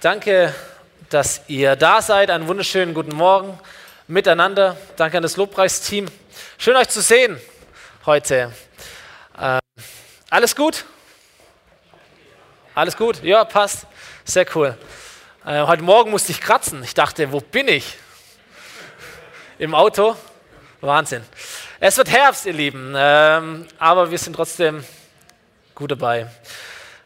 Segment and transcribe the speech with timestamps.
[0.00, 0.54] Danke,
[1.08, 2.30] dass ihr da seid.
[2.30, 3.58] Einen wunderschönen guten Morgen
[4.06, 4.76] miteinander.
[4.96, 6.06] Danke an das Lobpreisteam.
[6.58, 7.40] Schön euch zu sehen
[8.04, 8.52] heute.
[9.38, 9.58] Äh,
[10.30, 10.84] alles gut?
[12.74, 13.22] Alles gut?
[13.22, 13.86] Ja, passt.
[14.24, 14.76] Sehr cool.
[15.46, 16.82] Äh, heute Morgen musste ich kratzen.
[16.82, 17.96] Ich dachte, wo bin ich?
[19.58, 20.16] Im Auto?
[20.80, 21.22] Wahnsinn.
[21.80, 24.84] Es wird Herbst, ihr Lieben, ähm, aber wir sind trotzdem
[25.74, 26.28] gut dabei.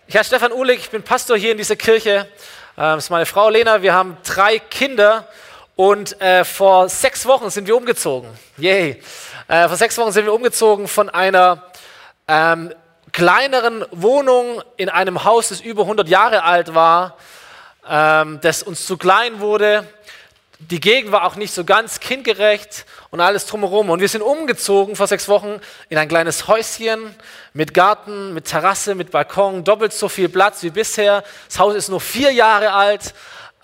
[0.06, 2.26] Ich heiße Stefan Uhlig, ich bin Pastor hier in dieser Kirche
[2.74, 3.82] das ist meine Frau Lena.
[3.82, 5.28] Wir haben drei Kinder
[5.76, 8.30] und äh, vor sechs Wochen sind wir umgezogen.
[8.56, 9.02] Yay.
[9.46, 11.64] Äh, vor sechs Wochen sind wir umgezogen von einer
[12.26, 12.72] ähm,
[13.12, 17.18] kleineren Wohnung in einem Haus, das über 100 Jahre alt war,
[17.86, 19.86] ähm, das uns zu klein wurde,
[20.70, 23.90] die Gegend war auch nicht so ganz kindgerecht und alles drumherum.
[23.90, 27.14] Und wir sind umgezogen vor sechs Wochen in ein kleines Häuschen
[27.52, 31.24] mit Garten, mit Terrasse, mit Balkon, doppelt so viel Platz wie bisher.
[31.48, 33.14] Das Haus ist nur vier Jahre alt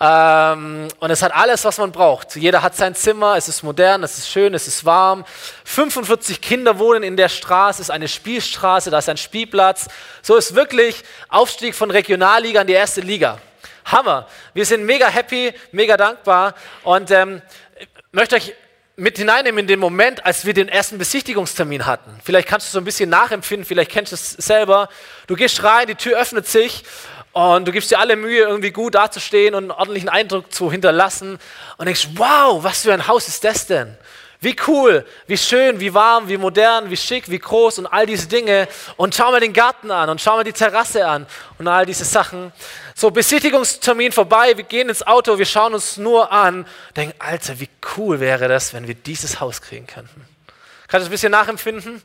[0.01, 2.35] ähm, und es hat alles, was man braucht.
[2.35, 5.25] Jeder hat sein Zimmer, es ist modern, es ist schön, es ist warm.
[5.65, 9.87] 45 Kinder wohnen in der Straße, es ist eine Spielstraße, da ist ein Spielplatz.
[10.21, 13.39] So ist wirklich Aufstieg von Regionalliga in die erste Liga.
[13.91, 14.27] Hammer.
[14.53, 17.41] Wir sind mega happy, mega dankbar und ähm,
[18.11, 18.53] möchte euch
[18.95, 22.19] mit hineinnehmen in den Moment, als wir den ersten Besichtigungstermin hatten.
[22.23, 24.89] Vielleicht kannst du so ein bisschen nachempfinden, vielleicht kennst du es selber.
[25.27, 26.83] Du gehst rein, die Tür öffnet sich
[27.31, 31.39] und du gibst dir alle Mühe, irgendwie gut dazustehen und einen ordentlichen Eindruck zu hinterlassen
[31.77, 33.95] und denkst, wow, was für ein Haus ist das denn?
[34.41, 38.27] Wie cool, wie schön, wie warm, wie modern, wie schick, wie groß und all diese
[38.27, 38.69] Dinge.
[38.95, 42.05] Und schau mal den Garten an und schau mal die Terrasse an und all diese
[42.05, 42.53] Sachen.
[42.95, 47.67] So, Besichtigungstermin vorbei, wir gehen ins Auto, wir schauen uns nur an, denken, Alter, wie
[47.97, 50.25] cool wäre das, wenn wir dieses Haus kriegen könnten.
[50.89, 52.01] Kannst du das ein bisschen nachempfinden?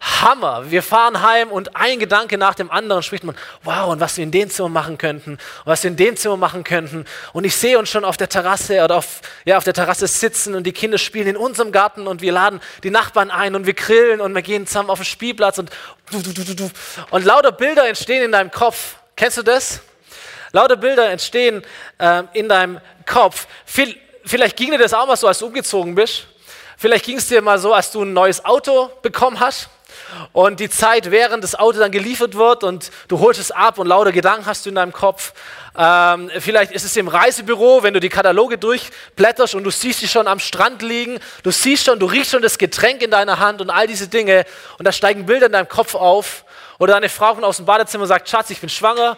[0.00, 0.68] Hammer.
[0.68, 4.24] Wir fahren heim und ein Gedanke nach dem anderen spricht man, wow, und was wir
[4.24, 7.04] in dem Zimmer machen könnten, und was wir in dem Zimmer machen könnten.
[7.32, 10.56] Und ich sehe uns schon auf der Terrasse oder auf, ja, auf der Terrasse sitzen
[10.56, 13.74] und die Kinder spielen in unserem Garten und wir laden die Nachbarn ein und wir
[13.74, 15.70] grillen und wir gehen zusammen auf den Spielplatz und,
[17.10, 18.96] und lauter Bilder entstehen in deinem Kopf.
[19.14, 19.80] Kennst du das?
[20.50, 21.62] Lauter Bilder entstehen
[21.98, 23.46] äh, in deinem Kopf.
[24.24, 26.26] Vielleicht ging dir das auch mal so, als du umgezogen bist.
[26.84, 29.70] Vielleicht ging es dir mal so, als du ein neues Auto bekommen hast
[30.34, 33.86] und die Zeit, während das Auto dann geliefert wird und du holst es ab und
[33.86, 35.32] lauter Gedanken hast du in deinem Kopf.
[35.78, 40.08] Ähm, vielleicht ist es im Reisebüro, wenn du die Kataloge durchblätterst und du siehst sie
[40.08, 43.62] schon am Strand liegen, du siehst schon, du riechst schon das Getränk in deiner Hand
[43.62, 44.44] und all diese Dinge
[44.78, 46.44] und da steigen Bilder in deinem Kopf auf.
[46.78, 49.16] Oder deine Frau kommt aus dem Badezimmer und sagt, Schatz, ich bin schwanger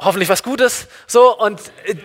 [0.00, 0.86] hoffentlich was Gutes.
[1.06, 1.60] So, und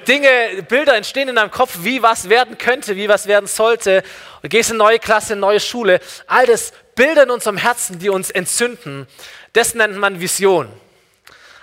[0.08, 4.04] Dinge, Bilder entstehen in deinem Kopf, wie was werden könnte, wie was werden sollte.
[4.42, 6.00] Du gehst in neue Klasse, in neue Schule.
[6.28, 9.08] All das Bilder in unserem Herzen, die uns entzünden.
[9.54, 10.68] Das nennt man Vision.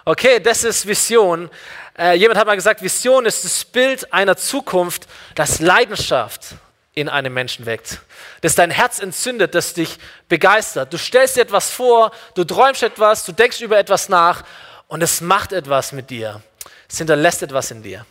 [0.04, 1.50] Okay, das ist Vision.
[1.98, 6.54] Äh, jemand hat mal gesagt, Vision ist das Bild einer Zukunft, das Leidenschaft
[6.94, 8.00] in einem Menschen weckt.
[8.40, 10.92] Das dein Herz entzündet, das dich begeistert.
[10.92, 14.44] Du stellst dir etwas vor, du träumst etwas, du denkst über etwas nach
[14.92, 16.42] und es macht etwas mit dir.
[16.86, 18.04] Es hinterlässt etwas in dir.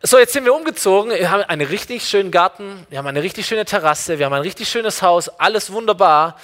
[0.00, 1.10] So, jetzt sind wir umgezogen.
[1.10, 4.42] Wir haben einen richtig schönen Garten, wir haben eine richtig schöne Terrasse, wir haben ein
[4.42, 6.38] richtig schönes Haus, alles wunderbar.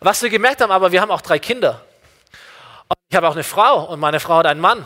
[0.00, 1.80] Was wir gemerkt haben, aber wir haben auch drei Kinder.
[2.88, 4.84] Und ich habe auch eine Frau und meine Frau hat einen Mann.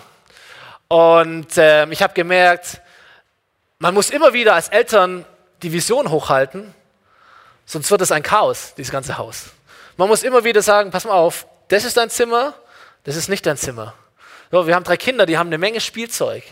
[0.89, 2.83] Und äh, ich habe gemerkt,
[3.79, 5.25] man muss immer wieder als Eltern
[5.63, 6.75] die Vision hochhalten,
[7.65, 9.45] sonst wird es ein Chaos, dieses ganze Haus.
[9.97, 12.53] Man muss immer wieder sagen, pass mal auf, das ist dein Zimmer,
[13.05, 13.95] das ist nicht dein Zimmer.
[14.51, 16.43] So, wir haben drei Kinder, die haben eine Menge Spielzeug.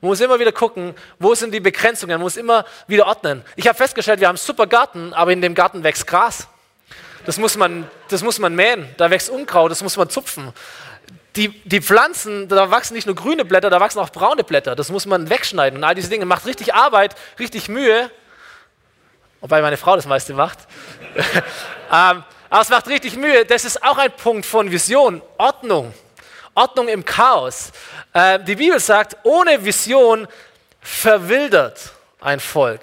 [0.00, 3.42] Man muss immer wieder gucken, wo sind die Begrenzungen, man muss immer wieder ordnen.
[3.56, 6.46] Ich habe festgestellt, wir haben einen super Garten, aber in dem Garten wächst Gras.
[7.26, 10.52] Das muss man, das muss man mähen, da wächst Unkraut, das muss man zupfen.
[11.36, 14.74] Die, die Pflanzen, da wachsen nicht nur grüne Blätter, da wachsen auch braune Blätter.
[14.74, 16.24] Das muss man wegschneiden und all diese Dinge.
[16.26, 18.10] Macht richtig Arbeit, richtig Mühe.
[19.40, 20.58] Wobei meine Frau das meiste macht.
[21.92, 23.44] ähm, aber es macht richtig Mühe.
[23.44, 25.92] Das ist auch ein Punkt von Vision, Ordnung.
[26.54, 27.70] Ordnung im Chaos.
[28.12, 30.26] Äh, die Bibel sagt, ohne Vision
[30.80, 32.80] verwildert ein Volk.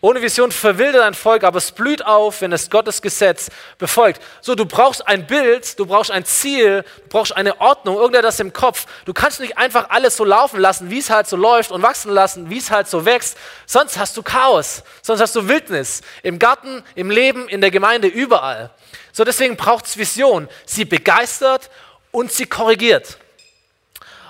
[0.00, 3.48] Ohne Vision verwildert ein Volk, aber es blüht auf, wenn es Gottes Gesetz
[3.78, 4.22] befolgt.
[4.40, 8.52] So, du brauchst ein Bild, du brauchst ein Ziel, du brauchst eine Ordnung, irgendetwas im
[8.52, 8.86] Kopf.
[9.06, 12.12] Du kannst nicht einfach alles so laufen lassen, wie es halt so läuft und wachsen
[12.12, 13.36] lassen, wie es halt so wächst.
[13.66, 16.02] Sonst hast du Chaos, sonst hast du Wildnis.
[16.22, 18.70] Im Garten, im Leben, in der Gemeinde, überall.
[19.12, 20.48] So, deswegen braucht es Vision.
[20.64, 21.70] Sie begeistert
[22.12, 23.18] und sie korrigiert.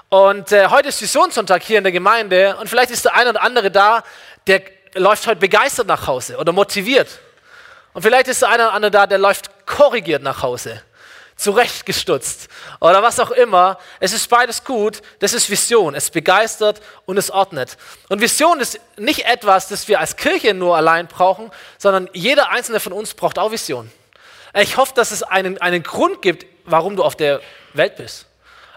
[0.09, 3.43] Und äh, heute ist Visionssonntag hier in der Gemeinde und vielleicht ist der eine oder
[3.43, 4.03] andere da,
[4.47, 4.63] der
[4.99, 7.09] läuft heute begeistert nach Hause oder motiviert.
[7.93, 10.83] Und vielleicht ist der eine oder andere da, der läuft korrigiert nach Hause.
[11.39, 12.49] zurechtgestutzt
[12.81, 13.79] oder was auch immer.
[14.01, 15.01] Es ist beides gut.
[15.21, 15.95] Das ist Vision.
[15.95, 17.79] Es begeistert und es ordnet.
[18.09, 22.81] Und Vision ist nicht etwas, das wir als Kirche nur allein brauchen, sondern jeder einzelne
[22.81, 23.91] von uns braucht auch Vision.
[24.55, 27.41] Ich hoffe, dass es einen, einen Grund gibt, warum du auf der
[27.73, 28.28] Welt bist.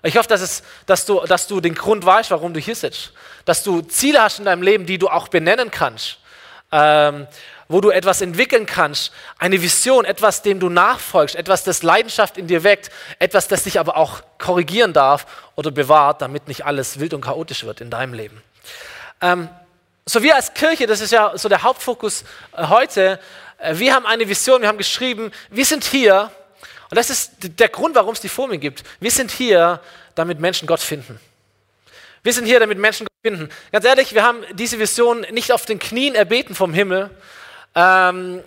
[0.04, 3.12] Ich hoffe, dass, es, dass, du, dass du den Grund weißt, warum du hier sitzt.
[3.46, 6.18] Dass du Ziele hast in deinem Leben, die du auch benennen kannst.
[6.72, 7.28] Ähm,
[7.72, 12.48] wo du etwas entwickeln kannst, eine Vision, etwas, dem du nachfolgst, etwas, das Leidenschaft in
[12.48, 15.26] dir weckt, etwas, das dich aber auch korrigieren darf
[15.56, 18.42] oder bewahrt, damit nicht alles wild und chaotisch wird in deinem Leben.
[19.22, 19.50] Ähm,
[20.06, 22.24] so wir als Kirche, das ist ja so der Hauptfokus
[22.58, 23.20] äh, heute,
[23.58, 26.30] äh, wir haben eine Vision, wir haben geschrieben, wir sind hier,
[26.92, 29.80] und das ist der Grund, warum es die Folie gibt, wir sind hier,
[30.14, 31.20] damit Menschen Gott finden.
[32.22, 33.50] Wir sind hier, damit Menschen Gott finden.
[33.72, 37.10] Ganz ehrlich, wir haben diese Vision nicht auf den Knien erbeten vom Himmel,
[37.74, 38.44] ähm,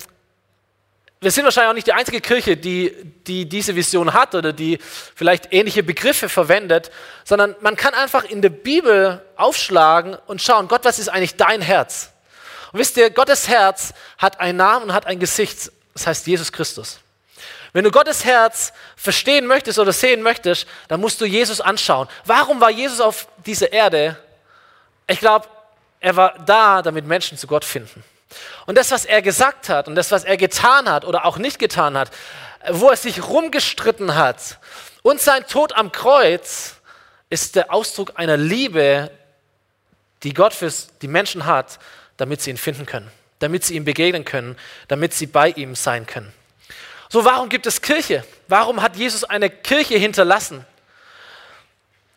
[1.24, 2.94] wir sind wahrscheinlich auch nicht die einzige Kirche, die,
[3.26, 4.78] die diese Vision hat oder die
[5.14, 6.90] vielleicht ähnliche Begriffe verwendet,
[7.24, 11.62] sondern man kann einfach in der Bibel aufschlagen und schauen, Gott, was ist eigentlich dein
[11.62, 12.10] Herz?
[12.72, 16.52] Und wisst ihr, Gottes Herz hat einen Namen und hat ein Gesicht, das heißt Jesus
[16.52, 17.00] Christus.
[17.74, 22.08] Wenn du Gottes Herz verstehen möchtest oder sehen möchtest, dann musst du Jesus anschauen.
[22.24, 24.16] Warum war Jesus auf dieser Erde?
[25.08, 25.48] Ich glaube,
[25.98, 28.04] er war da, damit Menschen zu Gott finden.
[28.66, 31.58] Und das, was er gesagt hat und das, was er getan hat oder auch nicht
[31.58, 32.12] getan hat,
[32.70, 34.60] wo er sich rumgestritten hat
[35.02, 36.76] und sein Tod am Kreuz,
[37.28, 39.10] ist der Ausdruck einer Liebe,
[40.22, 40.72] die Gott für
[41.02, 41.80] die Menschen hat,
[42.18, 43.10] damit sie ihn finden können,
[43.40, 44.56] damit sie ihm begegnen können,
[44.86, 46.32] damit sie bei ihm sein können.
[47.14, 48.24] So, warum gibt es Kirche?
[48.48, 50.66] Warum hat Jesus eine Kirche hinterlassen?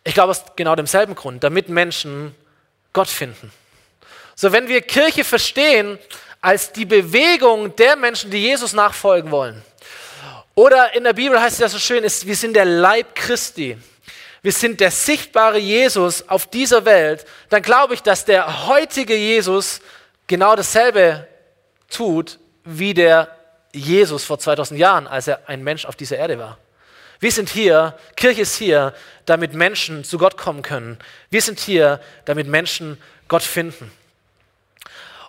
[0.03, 2.33] Ich glaube, aus genau demselben Grund, damit Menschen
[2.93, 3.53] Gott finden.
[4.33, 5.99] So, wenn wir Kirche verstehen
[6.41, 9.61] als die Bewegung der Menschen, die Jesus nachfolgen wollen,
[10.55, 13.77] oder in der Bibel heißt es ja so schön, ist, wir sind der Leib Christi.
[14.41, 17.23] Wir sind der sichtbare Jesus auf dieser Welt.
[17.49, 19.79] Dann glaube ich, dass der heutige Jesus
[20.25, 21.27] genau dasselbe
[21.87, 23.36] tut wie der
[23.77, 26.57] Jesus vor 2000 Jahren, als er ein Mensch auf dieser Erde war.
[27.19, 28.93] Wir sind hier, Kirche ist hier,
[29.25, 30.99] damit Menschen zu Gott kommen können.
[31.29, 33.91] Wir sind hier, damit Menschen Gott finden.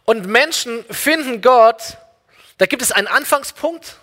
[0.05, 1.97] Und Menschen finden Gott,
[2.59, 3.97] da gibt es einen Anfangspunkt,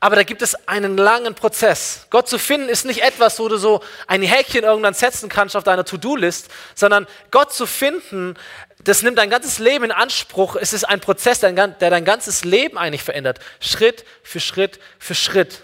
[0.00, 2.06] aber da gibt es einen langen Prozess.
[2.10, 5.64] Gott zu finden ist nicht etwas, wo du so ein Häkchen irgendwann setzen kannst auf
[5.64, 8.36] deiner To-Do-List, sondern Gott zu finden,
[8.84, 10.56] das nimmt dein ganzes Leben in Anspruch.
[10.56, 13.40] Es ist ein Prozess, der dein ganzes Leben eigentlich verändert.
[13.60, 15.62] Schritt für Schritt für Schritt.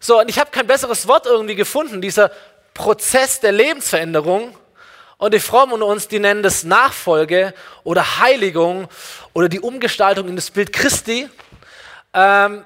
[0.00, 2.30] So, und ich habe kein besseres Wort irgendwie gefunden, dieser
[2.74, 4.56] Prozess der Lebensveränderung,
[5.16, 8.88] und die Frommen unter uns, die nennen das Nachfolge oder Heiligung
[9.32, 11.28] oder die Umgestaltung in das Bild Christi,
[12.12, 12.64] ähm,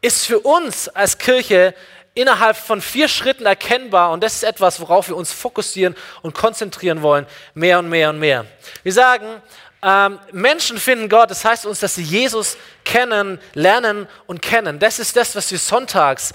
[0.00, 1.74] ist für uns als Kirche
[2.14, 7.02] innerhalb von vier Schritten erkennbar und das ist etwas, worauf wir uns fokussieren und konzentrieren
[7.02, 8.46] wollen, mehr und mehr und mehr.
[8.82, 9.42] Wir sagen,
[9.82, 14.78] ähm, Menschen finden Gott, das heißt uns, dass sie Jesus kennen, lernen und kennen.
[14.78, 16.32] Das ist das, was wir sonntags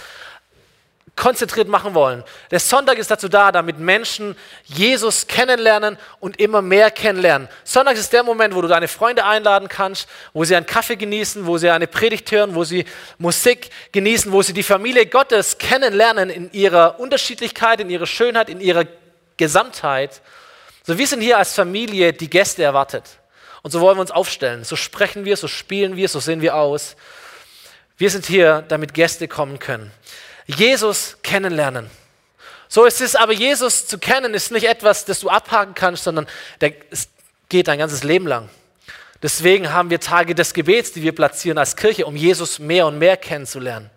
[1.19, 2.23] konzentriert machen wollen.
[2.49, 7.49] Der Sonntag ist dazu da, damit Menschen Jesus kennenlernen und immer mehr kennenlernen.
[7.65, 11.45] Sonntag ist der Moment, wo du deine Freunde einladen kannst, wo sie einen Kaffee genießen,
[11.45, 12.85] wo sie eine Predigt hören, wo sie
[13.17, 18.61] Musik genießen, wo sie die Familie Gottes kennenlernen in ihrer Unterschiedlichkeit, in ihrer Schönheit, in
[18.61, 18.85] ihrer
[19.35, 20.21] Gesamtheit.
[20.87, 23.03] So, wir sind hier als Familie, die Gäste erwartet.
[23.61, 24.63] Und so wollen wir uns aufstellen.
[24.63, 26.95] So sprechen wir, so spielen wir, so sehen wir aus.
[27.97, 29.91] Wir sind hier, damit Gäste kommen können.
[30.55, 31.89] Jesus kennenlernen.
[32.67, 36.27] So ist es aber, Jesus zu kennen, ist nicht etwas, das du abhaken kannst, sondern
[36.61, 37.09] der, es
[37.49, 38.49] geht dein ganzes Leben lang.
[39.21, 42.97] Deswegen haben wir Tage des Gebets, die wir platzieren als Kirche, um Jesus mehr und
[42.97, 43.89] mehr kennenzulernen.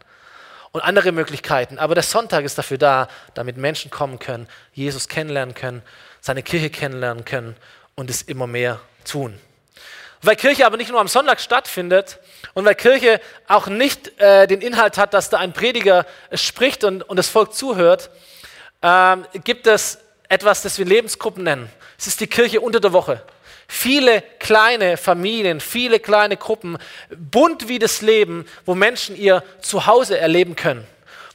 [0.72, 1.78] Und andere Möglichkeiten.
[1.78, 5.82] Aber der Sonntag ist dafür da, damit Menschen kommen können, Jesus kennenlernen können,
[6.22, 7.56] seine Kirche kennenlernen können
[7.94, 9.38] und es immer mehr tun.
[10.24, 12.20] Weil Kirche aber nicht nur am Sonntag stattfindet
[12.54, 17.02] und weil Kirche auch nicht äh, den Inhalt hat, dass da ein Prediger spricht und,
[17.02, 18.08] und das Volk zuhört,
[18.82, 19.98] ähm, gibt es
[20.28, 21.68] etwas, das wir Lebensgruppen nennen.
[21.98, 23.20] Es ist die Kirche unter der Woche.
[23.66, 26.78] Viele kleine Familien, viele kleine Gruppen,
[27.10, 30.86] bunt wie das Leben, wo Menschen ihr Zuhause erleben können.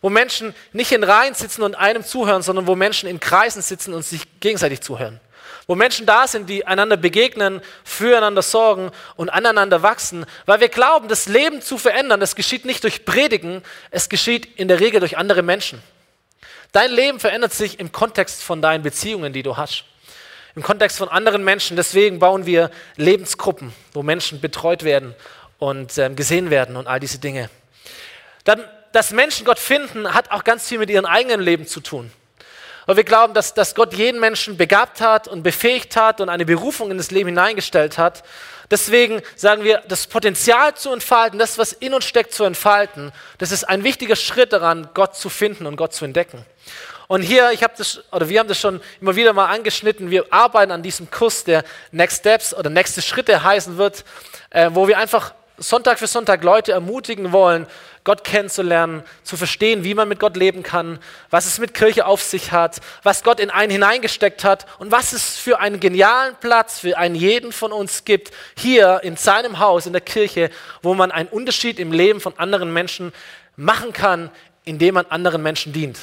[0.01, 3.93] Wo Menschen nicht in Reihen sitzen und einem zuhören, sondern wo Menschen in Kreisen sitzen
[3.93, 5.19] und sich gegenseitig zuhören
[5.67, 11.07] wo Menschen da sind, die einander begegnen, füreinander sorgen und aneinander wachsen, weil wir glauben,
[11.07, 15.17] das Leben zu verändern, das geschieht nicht durch Predigen, es geschieht in der Regel durch
[15.17, 15.81] andere Menschen.
[16.71, 19.83] Dein Leben verändert sich im Kontext von deinen Beziehungen, die du hast.
[20.55, 21.77] Im Kontext von anderen Menschen.
[21.77, 25.13] Deswegen bauen wir Lebensgruppen, wo Menschen betreut werden
[25.59, 27.49] und äh, gesehen werden und all diese Dinge.
[28.43, 28.63] Dann
[28.97, 32.11] dass Menschen Gott finden, hat auch ganz viel mit ihrem eigenen Leben zu tun.
[32.87, 36.45] Weil wir glauben, dass, dass Gott jeden Menschen begabt hat und befähigt hat und eine
[36.45, 38.23] Berufung in das Leben hineingestellt hat.
[38.71, 43.51] Deswegen sagen wir, das Potenzial zu entfalten, das, was in uns steckt, zu entfalten, das
[43.51, 46.45] ist ein wichtiger Schritt daran, Gott zu finden und Gott zu entdecken.
[47.07, 50.25] Und hier, ich habe das, oder wir haben das schon immer wieder mal angeschnitten, wir
[50.31, 54.05] arbeiten an diesem Kurs, der Next Steps oder nächste Schritte heißen wird,
[54.49, 57.67] äh, wo wir einfach Sonntag für Sonntag Leute ermutigen wollen,
[58.07, 60.97] Gott kennenzulernen, zu verstehen, wie man mit Gott leben kann,
[61.29, 65.11] was es mit Kirche auf sich hat, was Gott in einen hineingesteckt hat und was
[65.11, 69.87] es für einen genialen Platz für einen jeden von uns gibt, hier in seinem Haus,
[69.87, 73.11] in der Kirche, wo man einen Unterschied im Leben von anderen Menschen
[73.57, 74.31] machen kann,
[74.63, 75.99] indem man anderen Menschen dient.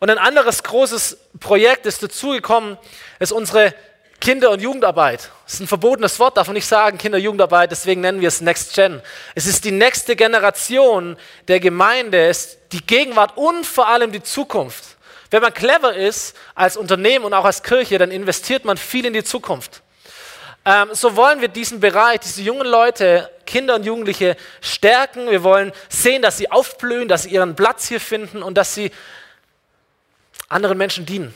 [0.00, 2.78] Und ein anderes großes Projekt ist dazugekommen,
[3.20, 3.74] ist unsere
[4.20, 5.30] Kinder- und Jugendarbeit.
[5.44, 8.28] Das ist ein verbotenes Wort, darf man nicht sagen, Kinder- und Jugendarbeit, deswegen nennen wir
[8.28, 9.00] es Next Gen.
[9.34, 11.16] Es ist die nächste Generation
[11.48, 14.84] der Gemeinde, es ist die Gegenwart und vor allem die Zukunft.
[15.30, 19.12] Wenn man clever ist als Unternehmen und auch als Kirche, dann investiert man viel in
[19.12, 19.82] die Zukunft.
[20.66, 25.30] Ähm, so wollen wir diesen Bereich, diese jungen Leute, Kinder und Jugendliche stärken.
[25.30, 28.90] Wir wollen sehen, dass sie aufblühen, dass sie ihren Platz hier finden und dass sie
[30.48, 31.34] anderen Menschen dienen.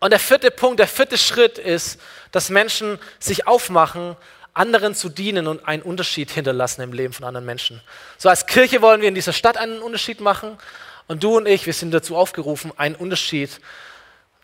[0.00, 2.00] Und der vierte Punkt, der vierte Schritt ist,
[2.32, 4.16] dass Menschen sich aufmachen,
[4.54, 7.80] anderen zu dienen und einen Unterschied hinterlassen im Leben von anderen Menschen.
[8.18, 10.58] So als Kirche wollen wir in dieser Stadt einen Unterschied machen
[11.06, 13.60] und du und ich, wir sind dazu aufgerufen, einen Unterschied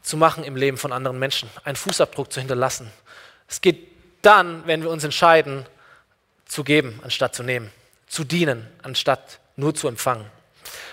[0.02, 2.90] zu machen im Leben von anderen Menschen, einen Fußabdruck zu hinterlassen.
[3.48, 3.88] Es geht
[4.22, 5.66] dann, wenn wir uns entscheiden,
[6.44, 7.72] zu geben, anstatt zu nehmen,
[8.06, 10.26] zu dienen, anstatt nur zu empfangen.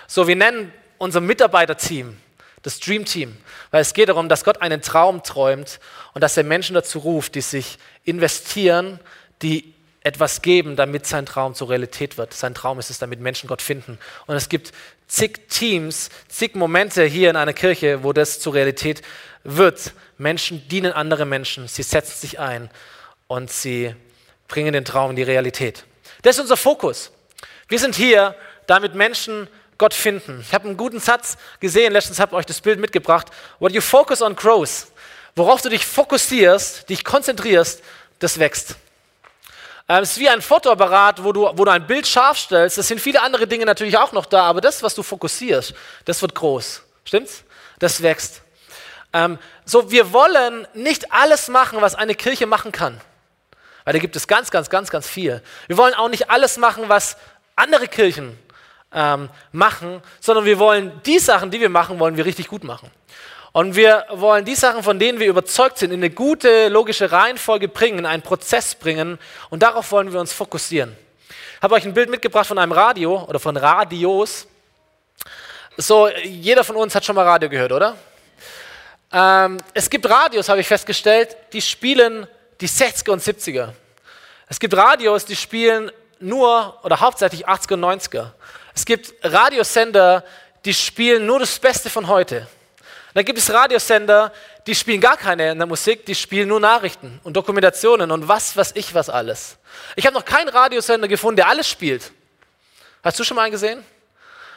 [0.08, 2.16] So, wir nennen unser Mitarbeiterteam,
[2.64, 3.36] das Dream Team,
[3.70, 5.78] weil es geht darum, dass Gott einen Traum träumt
[6.14, 8.98] und dass er Menschen dazu ruft, die sich investieren,
[9.42, 12.32] die etwas geben, damit sein Traum zur Realität wird.
[12.32, 13.98] Sein Traum ist es, damit Menschen Gott finden.
[14.26, 14.72] Und es gibt
[15.06, 19.02] zig Teams, zig Momente hier in einer Kirche, wo das zur Realität
[19.44, 19.92] wird.
[20.16, 22.70] Menschen dienen andere Menschen, sie setzen sich ein
[23.26, 23.94] und sie
[24.48, 25.84] bringen den Traum in die Realität.
[26.22, 27.12] Das ist unser Fokus.
[27.68, 28.34] Wir sind hier,
[28.66, 30.40] damit Menschen Gott finden.
[30.40, 33.28] Ich habe einen guten Satz gesehen, letztens habe ich euch das Bild mitgebracht.
[33.58, 34.88] What you focus on grows.
[35.36, 37.82] Worauf du dich fokussierst, dich konzentrierst,
[38.20, 38.76] das wächst.
[39.88, 42.78] Ähm, es ist wie ein Fotoapparat, wo du, wo du ein Bild scharf stellst.
[42.78, 46.22] Es sind viele andere Dinge natürlich auch noch da, aber das, was du fokussierst, das
[46.22, 46.82] wird groß.
[47.04, 47.42] Stimmt's?
[47.80, 48.42] Das wächst.
[49.12, 53.00] Ähm, so, wir wollen nicht alles machen, was eine Kirche machen kann.
[53.84, 55.42] Weil da gibt es ganz, ganz, ganz, ganz viel.
[55.66, 57.16] Wir wollen auch nicht alles machen, was
[57.56, 58.38] andere Kirchen
[58.94, 62.90] ähm, machen, sondern wir wollen die Sachen, die wir machen, wollen wir richtig gut machen.
[63.52, 67.68] Und wir wollen die Sachen, von denen wir überzeugt sind, in eine gute, logische Reihenfolge
[67.68, 69.18] bringen, in einen Prozess bringen.
[69.48, 70.96] Und darauf wollen wir uns fokussieren.
[71.28, 74.48] Ich habe euch ein Bild mitgebracht von einem Radio oder von Radios.
[75.76, 77.96] So, jeder von uns hat schon mal Radio gehört, oder?
[79.12, 82.26] Ähm, es gibt Radios, habe ich festgestellt, die spielen
[82.60, 83.68] die 60er und 70er.
[84.48, 88.30] Es gibt Radios, die spielen nur oder hauptsächlich 80er und 90er.
[88.74, 90.24] Es gibt Radiosender,
[90.64, 92.46] die spielen nur das Beste von heute.
[93.14, 94.32] Dann gibt es Radiosender,
[94.66, 98.56] die spielen gar keine in der Musik, die spielen nur Nachrichten und Dokumentationen und was,
[98.56, 99.56] was ich, was alles.
[99.94, 102.10] Ich habe noch keinen Radiosender gefunden, der alles spielt.
[103.02, 103.84] Hast du schon mal einen gesehen?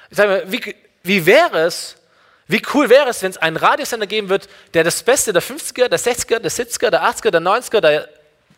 [0.10, 1.98] Ich sage mal, wie, wie wäre es,
[2.48, 5.90] wie cool wäre es, wenn es einen Radiosender geben wird, der das Beste der 50er,
[5.90, 8.10] der 60er, der 70er, der 80er, der 90er, der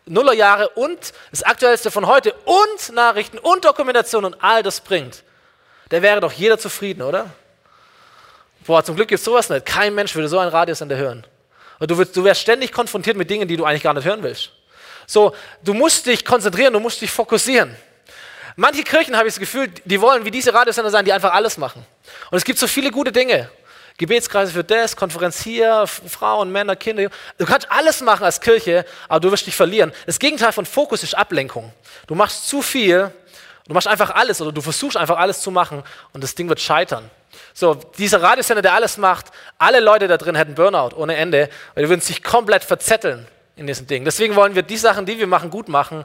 [0.06, 5.24] Nullerjahre und das Aktuellste von heute und Nachrichten und Dokumentation und all das bringt?
[5.90, 7.30] Der wäre doch jeder zufrieden, oder?
[8.66, 9.66] Boah, zum Glück gibt es sowas nicht.
[9.66, 11.26] Kein Mensch würde so einen Radiosender hören.
[11.78, 14.22] Und du, wirst, du wärst ständig konfrontiert mit Dingen, die du eigentlich gar nicht hören
[14.22, 14.50] willst.
[15.06, 17.74] So, du musst dich konzentrieren, du musst dich fokussieren.
[18.54, 21.56] Manche Kirchen, habe ich das Gefühl, die wollen wie diese Radiosender sein, die einfach alles
[21.56, 21.84] machen.
[22.30, 23.50] Und es gibt so viele gute Dinge.
[23.96, 27.10] Gebetskreise für das, Konferenz hier, Frauen, Männer, Kinder.
[27.36, 29.92] Du kannst alles machen als Kirche, aber du wirst dich verlieren.
[30.06, 31.72] Das Gegenteil von Fokus ist Ablenkung.
[32.06, 33.12] Du machst zu viel
[33.70, 36.58] Du machst einfach alles oder du versuchst einfach alles zu machen und das Ding wird
[36.60, 37.08] scheitern.
[37.54, 39.26] So, dieser Radiosender, der alles macht,
[39.58, 43.68] alle Leute da drin hätten Burnout ohne Ende, weil die würden sich komplett verzetteln in
[43.68, 44.04] diesem Ding.
[44.04, 46.02] Deswegen wollen wir die Sachen, die wir machen, gut machen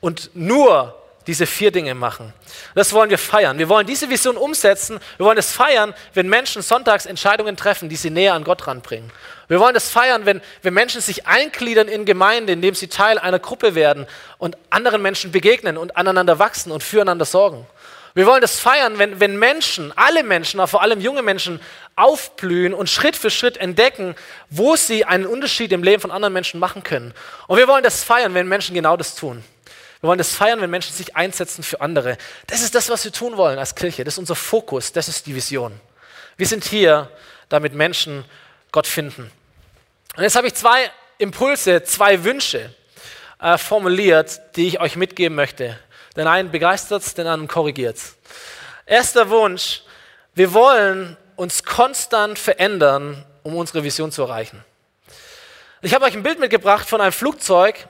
[0.00, 2.32] und nur diese vier Dinge machen.
[2.74, 3.58] Das wollen wir feiern.
[3.58, 4.98] Wir wollen diese Vision umsetzen.
[5.16, 9.12] Wir wollen es feiern, wenn Menschen sonntags Entscheidungen treffen, die sie näher an Gott ranbringen.
[9.48, 13.38] Wir wollen es feiern, wenn, wenn Menschen sich eingliedern in Gemeinde, indem sie Teil einer
[13.38, 14.06] Gruppe werden
[14.38, 17.66] und anderen Menschen begegnen und aneinander wachsen und füreinander sorgen.
[18.14, 21.60] Wir wollen das feiern, wenn, wenn Menschen, alle Menschen, aber vor allem junge Menschen,
[21.96, 24.14] aufblühen und Schritt für Schritt entdecken,
[24.50, 27.12] wo sie einen Unterschied im Leben von anderen Menschen machen können.
[27.48, 29.42] Und wir wollen das feiern, wenn Menschen genau das tun.
[30.00, 32.16] Wir wollen das feiern, wenn Menschen sich einsetzen für andere.
[32.46, 34.04] Das ist das, was wir tun wollen als Kirche.
[34.04, 34.92] Das ist unser Fokus.
[34.92, 35.80] Das ist die Vision.
[36.36, 37.10] Wir sind hier,
[37.48, 38.24] damit Menschen
[38.74, 39.30] Gott finden.
[40.16, 42.74] Und jetzt habe ich zwei Impulse, zwei Wünsche
[43.40, 45.78] äh, formuliert, die ich euch mitgeben möchte.
[46.16, 48.00] Den einen begeistert den anderen korrigiert.
[48.84, 49.82] Erster Wunsch,
[50.34, 54.64] wir wollen uns konstant verändern, um unsere Vision zu erreichen.
[55.80, 57.86] Ich habe euch ein Bild mitgebracht von einem Flugzeug,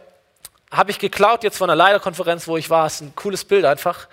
[0.70, 2.84] habe ich geklaut jetzt von einer Leiterkonferenz, wo ich war.
[2.84, 4.06] Das ist ein cooles Bild einfach.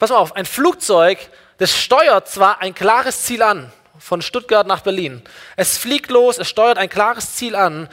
[0.00, 1.20] Pass mal auf, ein Flugzeug,
[1.58, 5.22] das steuert zwar ein klares Ziel an, von Stuttgart nach Berlin.
[5.56, 7.88] Es fliegt los, es steuert ein klares Ziel an,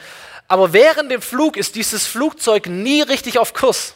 [0.48, 3.94] aber während dem Flug ist dieses Flugzeug nie richtig auf Kurs,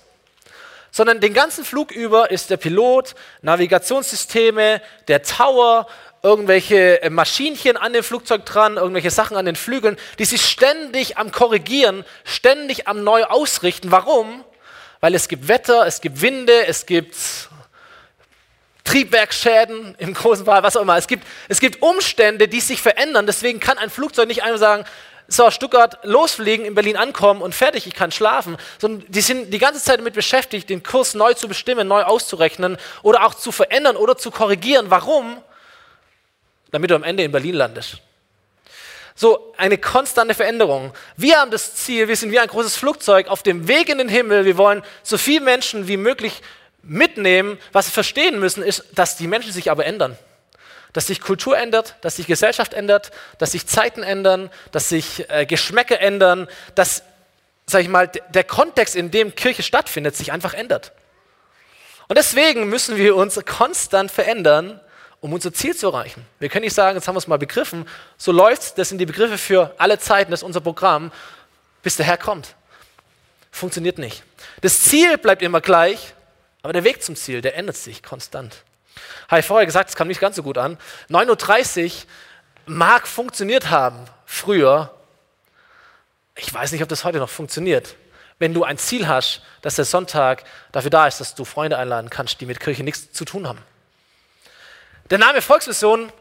[0.90, 5.86] sondern den ganzen Flug über ist der Pilot, Navigationssysteme, der Tower,
[6.22, 11.16] irgendwelche äh, Maschinchen an dem Flugzeug dran, irgendwelche Sachen an den Flügeln, die sich ständig
[11.16, 13.90] am Korrigieren, ständig am Neu ausrichten.
[13.90, 14.44] Warum?
[15.00, 17.16] Weil es gibt Wetter, es gibt Winde, es gibt
[18.84, 20.96] Triebwerksschäden im großen Fall, was auch immer.
[20.96, 23.26] Es gibt, es gibt Umstände, die sich verändern.
[23.26, 24.84] Deswegen kann ein Flugzeug nicht einfach sagen,
[25.28, 29.58] so, Stuttgart losfliegen, in Berlin ankommen und fertig, ich kann schlafen, sondern die sind die
[29.58, 33.96] ganze Zeit damit beschäftigt, den Kurs neu zu bestimmen, neu auszurechnen oder auch zu verändern
[33.96, 34.86] oder zu korrigieren.
[34.90, 35.40] Warum?
[36.70, 37.98] damit du am Ende in Berlin landest.
[39.14, 40.94] So eine konstante Veränderung.
[41.16, 44.08] Wir haben das Ziel, wir sind wie ein großes Flugzeug auf dem Weg in den
[44.08, 44.44] Himmel.
[44.44, 46.40] Wir wollen so viele Menschen wie möglich
[46.82, 47.58] mitnehmen.
[47.72, 50.16] Was wir verstehen müssen, ist, dass die Menschen sich aber ändern.
[50.92, 55.46] Dass sich Kultur ändert, dass sich Gesellschaft ändert, dass sich Zeiten ändern, dass sich äh,
[55.46, 57.02] Geschmäcker ändern, dass,
[57.66, 60.92] sag ich mal, der Kontext, in dem Kirche stattfindet, sich einfach ändert.
[62.08, 64.80] Und deswegen müssen wir uns konstant verändern,
[65.20, 66.26] um unser Ziel zu erreichen.
[66.38, 69.06] Wir können nicht sagen, jetzt haben wir es mal begriffen, so läuft das sind die
[69.06, 71.12] Begriffe für alle Zeiten, das ist unser Programm,
[71.82, 72.56] bis der Herr kommt.
[73.52, 74.22] Funktioniert nicht.
[74.60, 76.14] Das Ziel bleibt immer gleich,
[76.62, 78.64] aber der Weg zum Ziel, der ändert sich konstant.
[79.28, 80.78] Habe ich vorher gesagt, es kam nicht ganz so gut an.
[81.08, 81.92] 9.30 Uhr
[82.66, 84.94] mag funktioniert haben früher.
[86.36, 87.96] Ich weiß nicht, ob das heute noch funktioniert.
[88.38, 92.10] Wenn du ein Ziel hast, dass der Sonntag dafür da ist, dass du Freunde einladen
[92.10, 93.60] kannst, die mit Kirche nichts zu tun haben.
[95.10, 96.12] Der Name Volksmission,